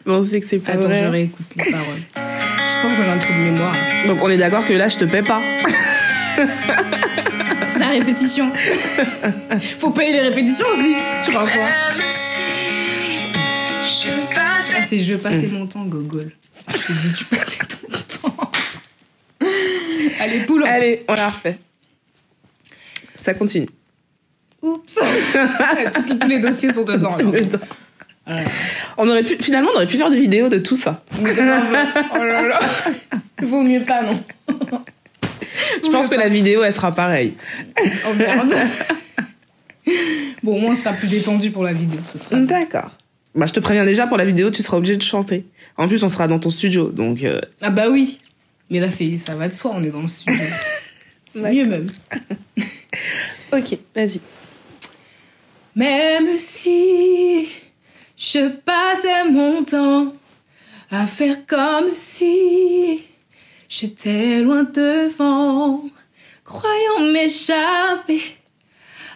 [0.07, 1.03] Bon, on sait que c'est pas Attends, vrai.
[1.03, 2.01] je réécoute les paroles.
[2.15, 3.75] Je pense que j'ai un trou de mémoire.
[4.07, 5.39] Donc on est d'accord que là, je te paie pas.
[7.71, 8.51] C'est la répétition.
[9.79, 10.95] Faut payer les répétitions aussi.
[11.23, 11.67] Tu crois quoi
[14.37, 16.31] Ah, c'est je passais mon temps, Gogol.
[16.73, 18.51] Je te dis, tu passais ton temps.
[20.19, 20.63] Allez, poule.
[20.65, 21.57] Allez, on la refait.
[23.19, 23.67] Ça continue.
[24.61, 24.99] Oups.
[25.93, 27.11] tous, tous les dossiers sont dedans.
[27.17, 27.31] Temps.
[28.25, 28.43] Voilà.
[28.97, 31.03] On aurait pu, finalement, on aurait pu faire des vidéos de tout ça.
[31.19, 31.33] Mais.
[31.35, 32.59] Oh là là.
[33.41, 34.23] Vaut mieux pas, non.
[35.83, 37.33] Je pense que la vidéo, elle sera pareille.
[38.07, 38.53] Oh merde.
[40.43, 41.99] Bon, au moins, on sera plus détendu pour la vidéo.
[42.05, 42.35] Ce sera.
[42.39, 42.91] D'accord.
[43.35, 45.45] Bah, je te préviens déjà, pour la vidéo, tu seras obligé de chanter.
[45.77, 47.23] En plus, on sera dans ton studio, donc...
[47.23, 48.19] euh, Ah bah oui.
[48.69, 50.39] Mais là, c'est, ça va de soi, on est dans le studio.
[51.33, 51.89] C'est mieux même.
[53.53, 54.21] Ok, vas-y.
[55.75, 57.49] Même si
[58.17, 60.13] je passais mon temps
[60.89, 63.03] à faire comme si
[63.71, 65.85] j'étais loin devant,
[66.43, 68.21] croyant m'échapper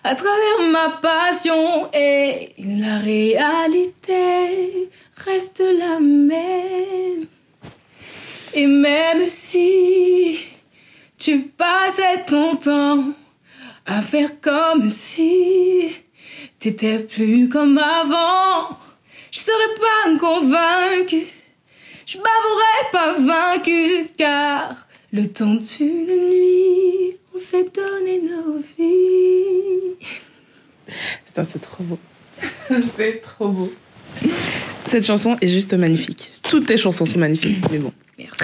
[0.04, 7.26] à travers ma passion et la réalité reste la même.
[8.54, 10.40] Et même si
[11.18, 13.04] tu passais ton temps
[13.86, 15.92] à faire comme si
[16.60, 18.78] t'étais plus comme avant.
[19.32, 21.28] Je serais pas convaincue,
[22.06, 29.96] je m'avouerais pas vaincue, car le temps d'une nuit, on s'est donné nos vies.
[31.26, 32.00] Putain, c'est trop beau.
[32.98, 33.74] c'est trop beau.
[34.88, 36.34] Cette chanson est juste magnifique.
[36.44, 37.92] Toutes tes chansons sont magnifiques, mais bon.
[38.18, 38.44] Merci.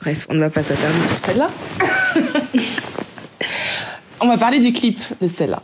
[0.00, 1.50] Bref, on ne va pas s'attarder sur celle-là.
[4.20, 5.62] on va parler du clip de celle-là.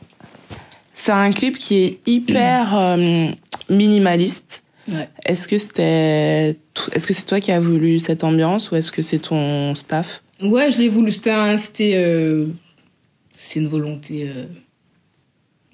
[0.94, 3.28] C'est un clip qui est hyper euh,
[3.68, 4.64] minimaliste.
[4.88, 5.08] Ouais.
[5.24, 6.56] Est-ce que c'était,
[6.92, 10.22] est-ce que c'est toi qui as voulu cette ambiance ou est-ce que c'est ton staff?
[10.42, 11.12] Ouais, je l'ai voulu.
[11.12, 12.46] C'était euh,
[13.56, 14.44] une volonté euh,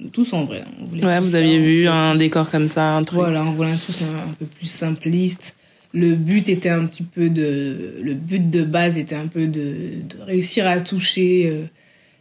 [0.01, 0.65] de tous en vrai.
[0.81, 3.19] On voulait Ouais, tous vous ça, aviez vu un tous- décor comme ça, un truc.
[3.21, 5.55] Voilà, on voulait un truc un, un peu plus simpliste.
[5.95, 7.95] Le but était un petit peu de.
[8.03, 9.75] Le but de base était un peu de,
[10.09, 11.63] de réussir à toucher euh,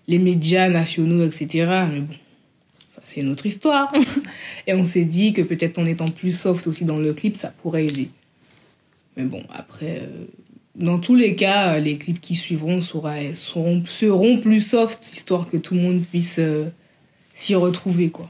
[0.08, 1.48] les médias nationaux, etc.
[1.92, 2.14] Mais bon,
[2.96, 3.92] ça c'est une autre histoire.
[4.68, 7.54] Et on s'est dit que peut-être en étant plus soft aussi dans le clip, ça
[7.62, 8.10] pourrait aider.
[9.18, 10.26] Mais bon, après, euh,
[10.76, 15.48] dans tous les cas, euh, les clips qui suivront sera- seront, seront plus soft, histoire
[15.48, 16.66] que tout le monde puisse euh,
[17.34, 18.30] s'y retrouver, quoi.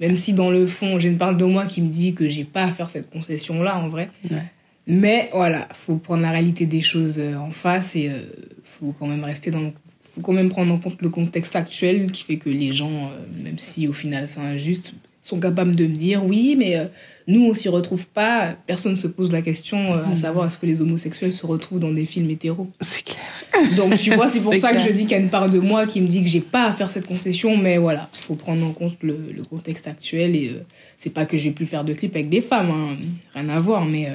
[0.00, 2.44] Même si dans le fond, j'ai une part de moi qui me dit que j'ai
[2.44, 4.10] pas à faire cette concession-là, en vrai.
[4.30, 4.42] Ouais.
[4.86, 8.20] Mais voilà, faut prendre la réalité des choses en face et euh,
[8.64, 9.72] faut quand même rester dans le-
[10.14, 13.10] faut quand même prendre en compte le contexte actuel qui fait que les gens,
[13.42, 14.92] même si au final c'est injuste,
[15.24, 16.84] sont capables de me dire oui, mais euh,
[17.26, 18.54] nous on s'y retrouve pas.
[18.66, 21.80] Personne ne se pose la question euh, à savoir est-ce que les homosexuels se retrouvent
[21.80, 22.68] dans des films hétéros.
[22.82, 23.74] C'est clair.
[23.74, 25.58] Donc tu vois, c'est pour ça que je dis qu'il y a une part de
[25.58, 28.64] moi qui me dit que j'ai pas à faire cette concession, mais voilà, faut prendre
[28.66, 30.62] en compte le, le contexte actuel et euh,
[30.98, 32.96] c'est pas que j'ai pu faire de clips avec des femmes, hein,
[33.34, 34.08] rien à voir, mais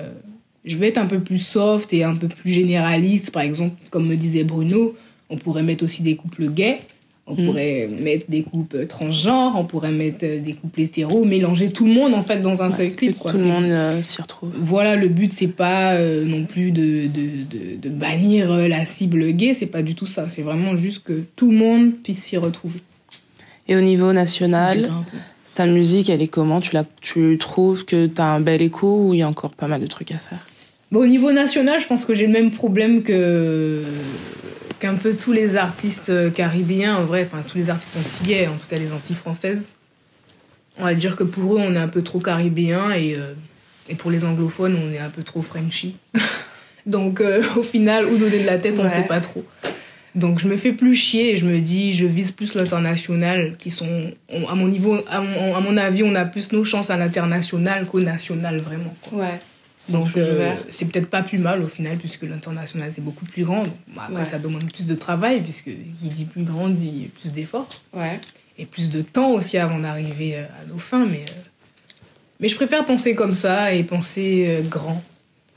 [0.64, 3.32] je vais être un peu plus soft et un peu plus généraliste.
[3.32, 4.96] Par exemple, comme me disait Bruno,
[5.30, 6.82] on pourrait mettre aussi des couples gays.
[7.32, 7.46] On Mm.
[7.46, 11.94] pourrait mettre des couples transgenres, on pourrait mettre euh, des couples hétéros, mélanger tout le
[11.94, 13.18] monde en fait dans un seul clip.
[13.20, 13.32] Quoi.
[13.32, 14.52] tout le monde euh, s'y retrouve.
[14.60, 18.84] voilà, le but c'est pas euh, non plus de, de, de, de bannir euh, la
[18.86, 20.28] cible gay, c'est pas du tout ça.
[20.28, 22.80] C'est vraiment juste que tout le monde puisse s'y retrouver.
[23.68, 24.90] Et au niveau national,
[25.54, 26.60] ta musique, elle est comment?
[26.62, 29.68] Tu, la, tu trouves que t'as un bel écho ou il y a encore pas
[29.68, 30.40] mal de trucs à faire?
[30.92, 33.84] Bon, au niveau national, je pense que j'ai le même problème que
[34.80, 38.54] qu'un peu tous les artistes euh, caribéens, en vrai, enfin tous les artistes antillais, en
[38.54, 39.76] tout cas les Antilles françaises.
[40.78, 43.34] On va dire que pour eux, on est un peu trop caribéens et, euh,
[43.90, 45.96] et pour les anglophones, on est un peu trop Frenchy.
[46.86, 48.90] Donc euh, au final, où donner de la tête, on Ouais.
[48.90, 49.44] sait pas trop.
[50.16, 53.70] Donc je me fais plus chier et je me dis, je vise plus l'international, qui
[53.70, 56.90] sont, on- à mon niveau, à mon, à mon avis, on a plus nos chances
[56.90, 58.96] à l'international qu'au national, vraiment.
[59.08, 59.20] quoi.
[59.20, 59.40] Ouais.
[59.92, 63.64] Donc euh, c'est peut-être pas plus mal au final puisque l'international c'est beaucoup plus grand.
[63.98, 64.26] Après Ouais.
[64.26, 68.20] ça demande plus de travail puisque qui dit plus grand dit plus d'efforts Ouais.
[68.58, 71.06] et plus de temps aussi avant d'arriver euh, à nos fins.
[71.06, 71.42] Mais, euh,
[72.40, 75.04] mais je préfère penser comme ça et penser euh, grand,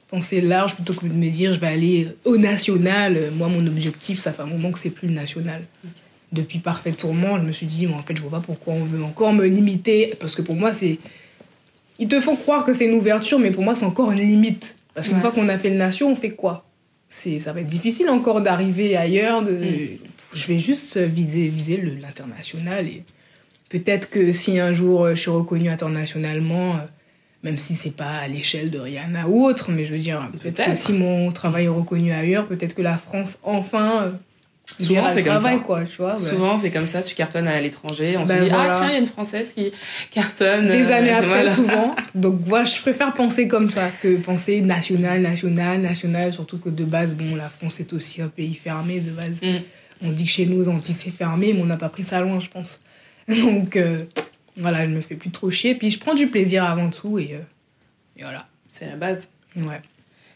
[0.08, 3.30] penser large plutôt que de me dire je vais aller au national.
[3.36, 5.62] Moi mon objectif ça fait un moment que c'est plus le national.
[6.32, 8.84] depuis Parfait Tourment, je me suis dit, mais en fait, je vois pas pourquoi on
[8.84, 10.14] veut encore me limiter.
[10.18, 10.98] Parce que pour moi, c'est.
[11.98, 14.74] Ils te font croire que c'est une ouverture, mais pour moi, c'est encore une limite.
[14.94, 15.22] Parce qu'une Ouais.
[15.22, 16.64] fois qu'on a fait le Nation, on fait quoi?
[17.08, 19.42] C'est, Ça va être difficile encore d'arriver ailleurs.
[19.42, 19.58] De...
[20.34, 22.86] Je vais juste viser, viser le- l'international.
[22.88, 23.02] Et
[23.68, 26.78] peut-être que si un jour euh, je suis reconnue internationalement, euh,
[27.42, 30.56] même si c'est pas à l'échelle de Rihanna ou autre, mais je veux dire, peut-être
[30.56, 30.76] que Peut-être.
[30.76, 34.12] si mon travail est reconnu ailleurs, peut-être que la France, enfin.
[34.78, 35.56] Souvent, c'est comme ça.
[35.56, 36.14] quoi, tu vois.
[36.14, 36.18] ouais.
[36.18, 38.72] Souvent, c'est comme ça, tu cartonnes à l'étranger, on se Ben dit, voilà.
[38.72, 39.72] ah tiens, il y a une Française qui
[40.10, 40.68] cartonne.
[40.68, 41.50] Des euh, années après, voilà.
[41.54, 41.96] souvent.
[42.14, 46.32] Donc, voilà, je préfère penser comme ça que penser national, national, national.
[46.32, 49.40] Surtout que de base, bon, la France est aussi un pays fermé de base.
[49.42, 49.58] Mm.
[50.02, 52.20] On dit que chez nous, aux Antilles, c'est fermé, mais on n'a pas pris ça
[52.20, 52.80] loin, je pense.
[53.28, 54.04] Donc, euh,
[54.56, 55.74] voilà, je me fais plus trop chier.
[55.74, 57.38] Puis, je prends du plaisir avant tout et, euh,
[58.16, 58.46] et voilà.
[58.68, 59.28] C'est la base.
[59.56, 59.80] Ouais.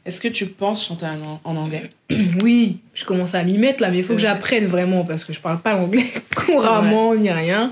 [0.07, 1.07] Est-ce que tu penses chanter
[1.45, 1.89] en, anglais?
[2.43, 4.29] Oui, je commence à m'y mettre là, mais il faut que Ouais.
[4.29, 7.71] j'apprenne vraiment parce que je parle pas l'anglais couramment ni rien.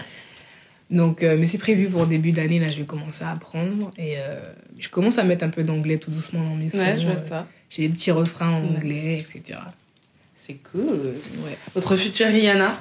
[0.90, 3.90] Donc, euh, mais c'est prévu pour début d'année, là, je vais commencer à apprendre.
[3.96, 4.34] Et euh,
[4.78, 6.78] je commence à mettre un peu d'anglais tout doucement dans mes sons.
[6.78, 7.46] Ouais, je vois Euh, ça.
[7.70, 8.76] J'ai des petits refrains en Ouais.
[8.76, 9.58] anglais, etc.
[10.46, 11.14] C'est cool.
[11.44, 11.56] Ouais.
[11.74, 12.72] Votre future Rihanna?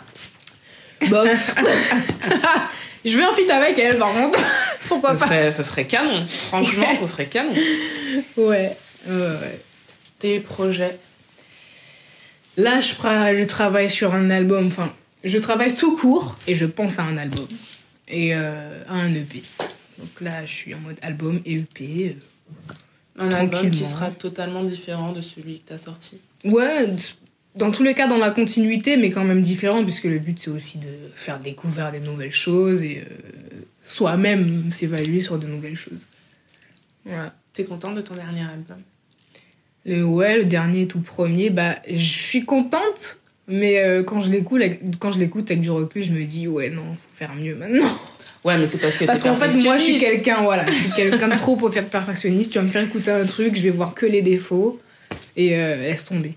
[1.09, 1.55] Bof.
[3.05, 4.39] je vais en fit avec elle, par contre.
[4.87, 5.25] Pourquoi ce pas?
[5.27, 6.25] serait, ce serait canon.
[6.27, 6.95] Franchement, Ouais.
[6.97, 7.53] ce serait canon.
[8.37, 8.71] Ouais.
[9.07, 9.61] Ouais.
[10.19, 10.99] Tes projets
[12.57, 14.67] Là, je, je travaille sur un album.
[14.67, 14.93] Enfin,
[15.23, 17.47] je travaille tout court et je pense à un album.
[18.07, 19.43] Et euh, à un EP.
[19.97, 22.17] Donc là, je suis en mode album et EP.
[23.17, 26.19] Un album qui sera totalement différent de celui que t'as sorti.
[26.43, 26.87] Ouais,
[27.55, 30.49] dans tous les cas, dans la continuité, mais quand même différent, puisque le but, c'est
[30.49, 36.07] aussi de faire découvrir des nouvelles choses et euh, soi-même s'évaluer sur de nouvelles choses.
[37.05, 37.33] Voilà.
[37.53, 38.81] T'es contente de ton dernier album?
[39.85, 43.17] Le, ouais, le dernier tout premier, bah, je suis contente,
[43.47, 46.47] mais euh, quand je l'écoute, avec- quand je l'écoute avec du recul, je me dis,
[46.47, 47.89] ouais, non, faut faire mieux maintenant.
[48.45, 50.91] Ouais, mais c'est parce que Parce qu'en fait, moi, je suis quelqu'un, voilà, je suis
[50.95, 52.51] quelqu'un de trop pour faire perfectionniste.
[52.51, 54.79] Tu vas me faire écouter un truc, je vais voir que les défauts
[55.37, 56.33] et euh, laisse tomber.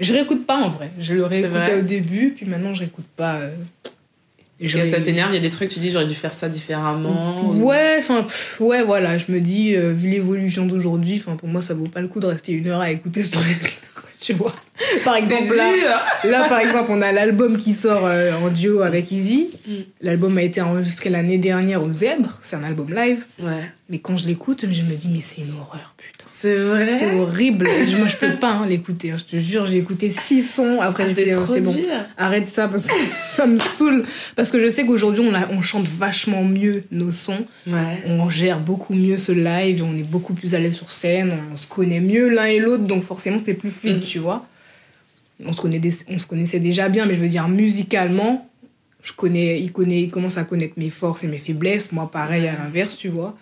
[0.00, 0.90] Je réécoute pas en vrai.
[0.98, 3.36] Je le réécoutais au début, puis maintenant, je réécoute pas.
[3.36, 3.50] euh,
[4.60, 6.48] Je que ça t'énerve, il y a des trucs, tu dis j'aurais dû faire ça
[6.48, 7.44] différemment.
[7.48, 8.26] ou- Ouais, enfin,
[8.60, 9.16] ouais, voilà.
[9.18, 12.20] Je me dis, euh, vu l'évolution d'aujourd'hui, enfin, pour moi, ça vaut pas le coup
[12.20, 13.78] de rester une heure à écouter ce truc.
[14.22, 14.52] Tu vois
[15.02, 15.72] Par exemple, là,
[16.24, 19.48] Là, par exemple, on a l'album qui sort euh, en duo avec Easy.
[19.66, 19.72] Mm.
[20.02, 22.38] L'album a été enregistré l'année dernière au Zèbre.
[22.42, 23.24] C'est un album live.
[23.42, 23.62] Ouais.
[23.88, 26.26] Mais quand je l'écoute, je me dis, mais c'est une horreur, putain.
[26.40, 27.66] C'est vrai C'est horrible.
[27.86, 29.10] Je- Moi, je peux pas hein, l'écouter.
[29.12, 29.16] hein.
[29.18, 30.80] Je te jure, j'ai écouté six sons.
[30.80, 31.76] Après, Ah, j'ai fait, c'est bon.
[32.16, 32.94] Arrête ça parce que
[33.26, 34.04] ça me saoule.
[34.36, 37.44] Parce que je sais qu'aujourd'hui, on, a- on chante vachement mieux nos sons.
[37.66, 38.02] Ouais.
[38.06, 39.84] On gère beaucoup mieux ce live.
[39.84, 41.34] On est beaucoup plus à l'aise sur scène.
[41.52, 42.84] On se connaît mieux l'un et l'autre.
[42.84, 44.00] Donc, forcément, c'est plus fluide, Mm.
[44.00, 44.46] tu vois.
[45.44, 48.48] On se, connaît des- on se connaissait déjà bien, mais je veux dire, musicalement,
[49.02, 51.92] je connais, il, connaît, il commence à connaître mes forces et mes faiblesses.
[51.92, 53.36] Moi, pareil, à l'inverse, tu vois.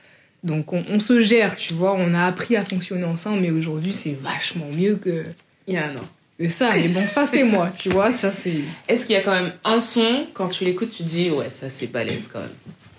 [0.44, 1.94] Donc, on, on se gère, tu vois.
[1.94, 5.24] On a appris à fonctionner ensemble, mais aujourd'hui, c'est vachement mieux que,
[5.66, 6.08] Il y a un an.
[6.38, 6.70] que ça.
[6.74, 8.12] Mais bon, ça, c'est moi, tu vois.
[8.12, 8.60] Ça, c'est.
[8.88, 11.70] Est-ce qu'il y a quand même un son, quand tu l'écoutes, tu dis ouais, ça
[11.70, 12.54] c'est balèze quand même.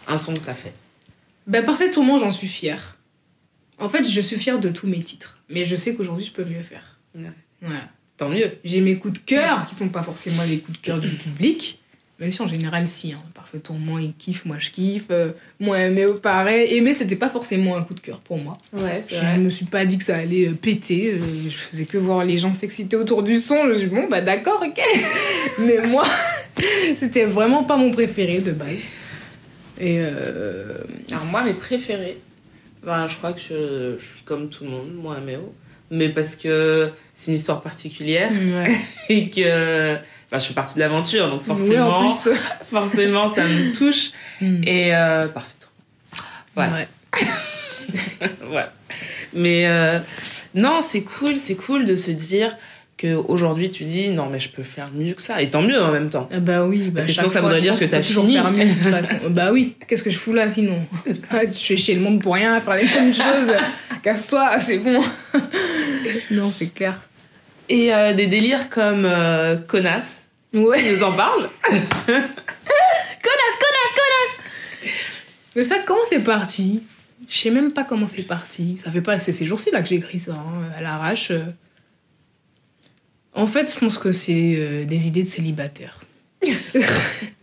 [0.07, 0.73] Un son que t'as fait.
[1.47, 2.97] Ben, parfaitement, j'en suis fière.
[3.77, 5.39] En fait, je suis fière de tous mes titres.
[5.49, 6.97] Mais je sais qu'aujourd'hui, je peux mieux faire.
[7.15, 7.31] Ouais.
[7.61, 7.87] Voilà.
[8.17, 8.57] Tant mieux.
[8.65, 11.78] J'ai mes coups de cœur, qui sont pas forcément les coups de cœur du public.
[12.19, 13.13] Même si en général, si.
[13.13, 13.21] Hein.
[13.33, 15.07] Parfait tourment, ils kiffent, moi je kiffe.
[15.09, 16.75] Euh, moi, aimer, pareil.
[16.75, 18.57] Aimer, c'était pas forcément un coup de cœur pour moi.
[18.73, 21.13] Ouais, Je me suis pas dit que ça allait euh, péter.
[21.13, 23.63] euh, je faisais que voir les gens s'exciter autour du son.
[23.63, 24.81] Je me suis dit, bon, bah d'accord, ok.
[25.59, 26.05] Mais moi,
[26.95, 28.79] c'était vraiment pas mon préféré de base.
[29.79, 32.17] Et Alors moi, mes préférés,
[32.83, 35.53] ben, je crois que je, je suis comme tout le monde, moi, Méo.
[35.91, 38.77] Mais parce que c'est une histoire particulière ouais.
[39.09, 39.97] et que
[40.31, 42.07] ben, je fais partie de l'aventure, donc forcément,
[42.69, 44.11] forcément, ça me touche.
[44.41, 44.63] Mm.
[44.65, 45.49] Et euh, parfait.
[46.55, 46.73] Voilà.
[46.73, 46.87] Ouais.
[48.47, 48.73] voilà.
[49.33, 49.99] Mais euh,
[50.55, 52.55] non, c'est cool, c'est cool de se dire
[52.97, 55.81] que aujourd'hui tu dis non mais je peux faire mieux que ça et tant mieux
[55.81, 56.27] en même temps.
[56.33, 58.33] Ah bah oui, bah Parce que chaque sinon, ça voudrait je dire que t'as fini.
[58.33, 59.15] faire mieux, de toute façon.
[59.29, 60.79] bah oui, qu'est-ce que je fous là sinon?
[61.05, 61.13] Tu
[61.53, 63.53] fais chier le monde pour rien, faire les mêmes choses.
[64.03, 65.01] Casse-toi, c'est bon.
[66.31, 66.99] non, c'est clair.
[67.69, 70.11] Et euh, des délires comme euh, connasse,
[70.53, 70.81] Ouais.
[70.81, 74.45] tu nous en parles Connasse, connasse, connasse
[75.55, 76.83] Mais ça, comment c'est parti?
[77.27, 78.77] Je sais même pas comment c'est parti.
[78.83, 81.29] Ça fait pas c'est ces jours-ci là que j'ai écrit ça, hein, à l'arrache.
[81.31, 81.41] euh.
[83.33, 85.99] En fait, je pense que c'est euh, des idées de célibataire.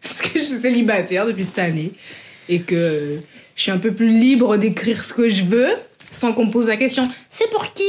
[0.02, 1.92] Parce que je suis célibataire depuis cette année
[2.48, 3.18] et que
[3.54, 5.74] je suis un peu plus libre d'écrire ce que je veux
[6.12, 7.82] sans qu'on pose la question c'est pour qui?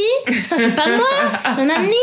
[0.43, 1.93] Ça c'est pas moi Mon ami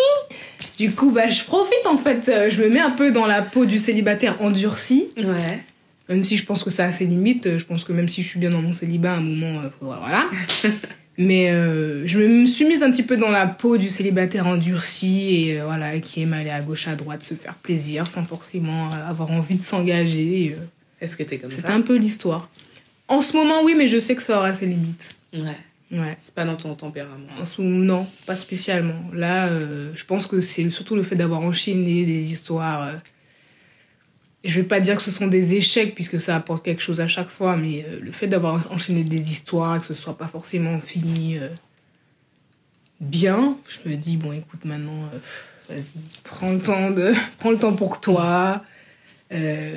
[0.79, 3.43] Du coup, bah, je profite en fait, euh, je me mets un peu dans la
[3.43, 5.09] peau du célibataire endurci.
[5.17, 5.63] Ouais.
[6.09, 8.23] Même si je pense que ça a ses limites, euh, je pense que même si
[8.23, 10.27] je suis bien dans mon célibat, à un moment, euh, faudra- voilà.
[11.17, 15.47] Mais euh, je me suis mise un petit peu dans la peau du célibataire endurci
[15.49, 19.31] et voilà, qui aime aller à gauche, à droite, se faire plaisir sans forcément avoir
[19.31, 20.57] envie de s'engager.
[21.01, 21.73] Est-ce que t'es comme C'est ça?
[21.73, 22.49] un peu l'histoire.
[23.07, 25.15] En ce moment, oui, mais je sais que ça aura ses limites.
[25.35, 25.57] Ouais.
[25.95, 26.17] Ouais.
[26.21, 27.29] C'est pas dans ton tempérament.
[27.59, 29.11] Non, pas spécialement.
[29.13, 32.83] Là, euh, je pense que c'est surtout le fait d'avoir enchaîné des histoires.
[32.89, 32.95] euh,
[34.43, 37.07] je vais pas dire que ce sont des échecs puisque ça apporte quelque chose à
[37.07, 40.81] chaque fois, mais euh, le fait d'avoir enchaîné des histoires, que ce soit pas forcément
[40.81, 41.39] fini
[43.01, 45.09] bien, je me dis bon, écoute, maintenant,
[45.69, 48.65] vas-y, prends le temps de, prends le temps pour toi.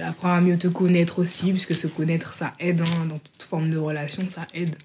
[0.04, 3.70] Apprends à mieux te connaître aussi, puisque se connaître, ça aide hein, dans toute forme
[3.70, 4.76] de relation, ça aide.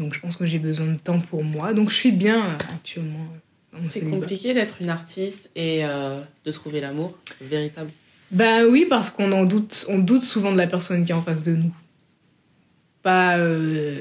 [0.00, 1.72] Donc je pense que j'ai besoin de temps pour moi.
[1.74, 3.26] Donc je suis bien euh, actuellement.
[3.74, 7.90] euh, C'est compliqué d'être une artiste et euh, de trouver l'amour véritable.
[8.32, 11.22] Bah oui, parce qu'on en doute, on doute souvent de la personne qui est en
[11.22, 11.74] face de nous.
[13.02, 13.96] Pas, euh,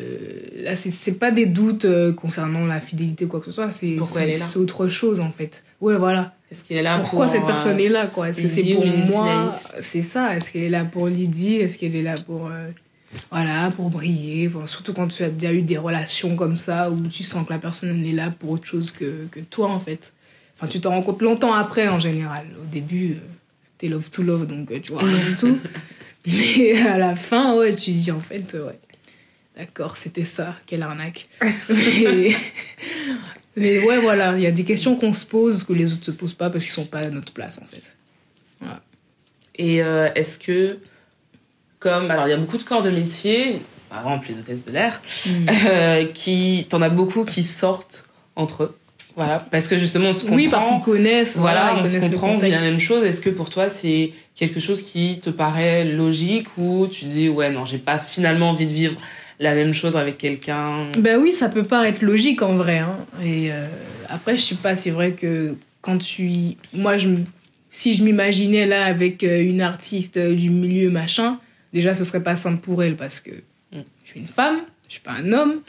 [0.58, 3.72] là, c'est- pas des doutes euh, concernant la fidélité ou quoi que ce soit.
[3.72, 3.98] C'est
[4.58, 5.64] autre chose en fait.
[5.80, 6.36] Ouais, voilà.
[6.52, 8.30] Est-ce qu'il est là Pourquoi pour, cette personne est là quoi?
[8.30, 9.56] Est-ce que c'est pour moi?
[9.82, 10.36] C'est ça.
[10.36, 11.56] Est-ce qu'elle est là pour Lydie?
[11.56, 12.50] Est-ce qu'elle est là pour
[13.32, 17.24] voilà pour briller Surtout quand tu as déjà eu des relations comme ça où tu
[17.24, 20.14] sens que la personne est là pour autre chose que, que toi en fait.
[20.56, 22.46] Enfin, tu t'en rends compte longtemps après en général.
[22.62, 23.20] Au début, euh,
[23.78, 25.58] t'es love to love donc euh, tu vois rien du tout.
[26.26, 28.80] Mais à la fin, ouais, tu dis en fait, euh, ouais.
[29.58, 31.28] D'accord, c'était ça, quelle arnaque.
[31.70, 32.34] mais,
[33.58, 36.12] mais ouais, voilà, il y a des questions qu'on se pose que les autres se
[36.12, 37.84] posent pas parce qu'ils sont pas à notre place en fait.
[39.56, 40.80] Et euh, est-ce que,
[41.80, 42.10] comme.
[42.12, 45.02] Alors, il y a beaucoup de corps de métier, par exemple les hôtesses de l'air,
[45.68, 46.66] euh, qui.
[46.70, 48.06] T'en as beaucoup qui sortent
[48.36, 48.76] entre eux.
[49.16, 49.40] Voilà.
[49.52, 50.36] Parce que justement, on se comprend.
[50.36, 51.36] Oui, parce qu'ils connaissent.
[51.38, 53.04] Voilà, on se connaissent comprend, on vit la même chose.
[53.04, 57.50] Est-ce que pour toi, c'est quelque chose qui te paraît logique ou tu dis, ouais,
[57.50, 58.96] non, j'ai pas finalement envie de vivre
[59.42, 60.88] la même chose avec quelqu'un?
[60.98, 62.78] Ben oui, ça peut paraître logique en vrai.
[62.78, 62.96] Hein.
[63.22, 63.66] Et euh,
[64.08, 66.24] après, je sais pas, c'est vrai que quand tu.
[66.28, 67.10] y- Moi, je,
[67.72, 71.40] si je m'imaginais là avec euh, une artiste euh, du milieu machin,
[71.74, 73.32] déjà, ce serait pas simple pour elle parce que
[73.72, 73.80] Mm.
[74.04, 75.62] je suis une femme, je suis pas un homme.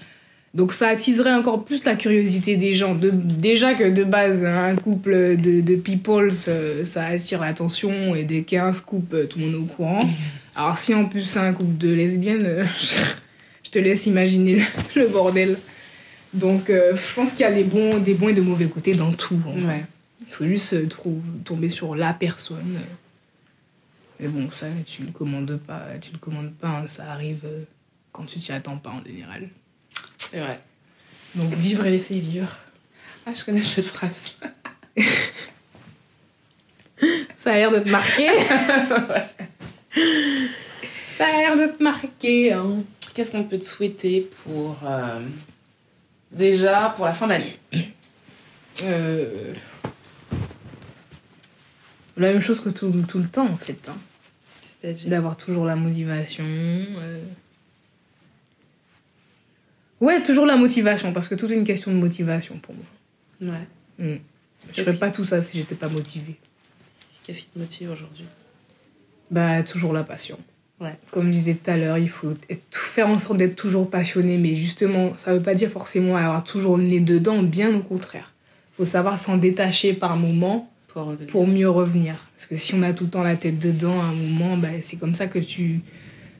[0.52, 2.96] Donc ça attiserait encore plus la curiosité des gens.
[2.96, 8.24] De, déjà que de base, un couple de, de people, ça, ça attire l'attention et
[8.24, 10.08] dès qu'il y a un scoop, euh, tout le monde est au courant.
[10.56, 12.64] Alors si en plus c'est un couple de lesbiennes, euh,
[13.64, 14.62] je te laisse imaginer
[14.96, 15.56] le, bordel.
[16.34, 18.94] Donc euh, je pense qu'il y a des bons, des bons et de mauvais côtés
[18.94, 19.40] dans tout.
[19.46, 19.66] en vrai.
[19.66, 19.84] Ouais.
[20.26, 20.88] Il faut juste euh,
[21.44, 22.80] tomber sur la personne.
[24.20, 25.86] Mais bon, ça, tu le commandes pas.
[26.00, 27.64] Tu le commandes pas, hein, ça arrive euh,
[28.12, 29.48] quand tu t'y attends pas en général.
[30.18, 30.60] C'est vrai.
[31.34, 32.54] Donc vivre et laisser vivre.
[33.26, 34.34] Ah, je connais cette phrase.
[37.36, 38.28] Ça a l'air de te marquer.
[41.06, 42.52] ça a l'air de te marquer.
[42.52, 42.82] Hein.
[43.14, 44.76] Qu'est-ce qu'on peut te souhaiter pour.
[44.84, 45.20] euh,
[46.30, 47.58] déjà, pour la fin d'année?
[48.82, 49.54] Euh,
[52.18, 53.88] La même chose que tout, tout le temps en fait.
[53.88, 53.96] hein.
[54.80, 56.44] C'est-à-dire D'avoir toujours la motivation.
[56.46, 57.22] euh.
[60.00, 63.52] Ouais, toujours la motivation, parce que tout est une question de motivation pour moi.
[63.52, 63.66] Ouais.
[64.14, 64.18] Mm.
[64.74, 66.36] Je ferais qui- pas tout ça si j'étais pas motivée.
[67.24, 68.24] Qu'est-ce qui te motive aujourd'hui?
[69.30, 70.38] Bah, toujours la passion.
[70.80, 70.94] Ouais.
[71.10, 74.38] Comme je disais tout à l'heure, il faut être- faire en sorte d'être toujours passionné,
[74.38, 78.32] mais justement, ça veut pas dire forcément avoir toujours le nez dedans, bien au contraire.
[78.72, 82.16] faut savoir s'en détacher par moment pour revenir pour mieux revenir.
[82.36, 84.68] Parce que si on a tout le temps la tête dedans, à un moment, bah,
[84.80, 85.80] c'est comme ça que tu.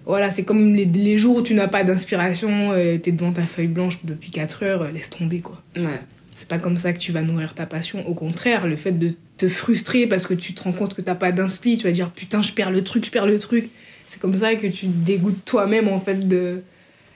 [0.07, 3.42] Voilà, c'est comme les, les jours où tu n'as pas d'inspiration, euh, t'es devant ta
[3.42, 5.62] feuille blanche depuis 4 heures, euh, laisse tomber quoi.
[5.76, 6.01] Ouais.
[6.34, 8.07] C'est pas comme ça que tu vas nourrir ta passion.
[8.09, 11.14] Au contraire, le fait de te frustrer parce que tu te rends compte que t'as
[11.14, 13.68] pas d'inspi, tu vas dire putain, je perds le truc, je perds le truc.
[14.05, 16.62] C'est comme ça que tu te dégoûtes toi-même en fait de,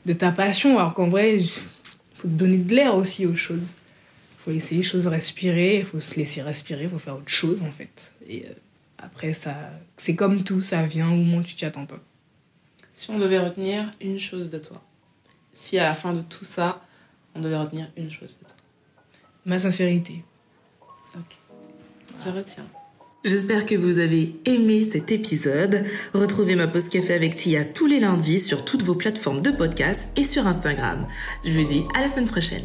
[0.05, 0.78] de ta passion.
[0.78, 1.49] Alors qu'en vrai, il
[2.14, 3.76] faut te donner de l'air aussi aux choses.
[4.45, 7.63] Faut laisser les choses respirer, il faut se laisser respirer, il faut faire autre chose
[7.63, 8.13] en fait.
[8.27, 8.53] Et euh,
[8.99, 9.55] après, ça,
[9.97, 12.01] c'est comme tout, ça vient au moment où tu t'y attends pas.
[12.95, 14.83] Si on devait retenir une chose de toi,
[15.55, 16.83] si à la fin de tout ça,
[17.35, 18.57] on devait retenir une chose de toi.
[19.47, 20.23] Ma sincérité.
[22.25, 22.67] Je retiens.
[23.25, 25.85] J'espère que vous avez aimé cet épisode.
[26.13, 30.09] Retrouvez ma pause café avec Tia tous les lundis sur toutes vos plateformes de podcast
[30.17, 31.07] et sur Instagram.
[31.45, 32.65] Je vous dis à la semaine prochaine.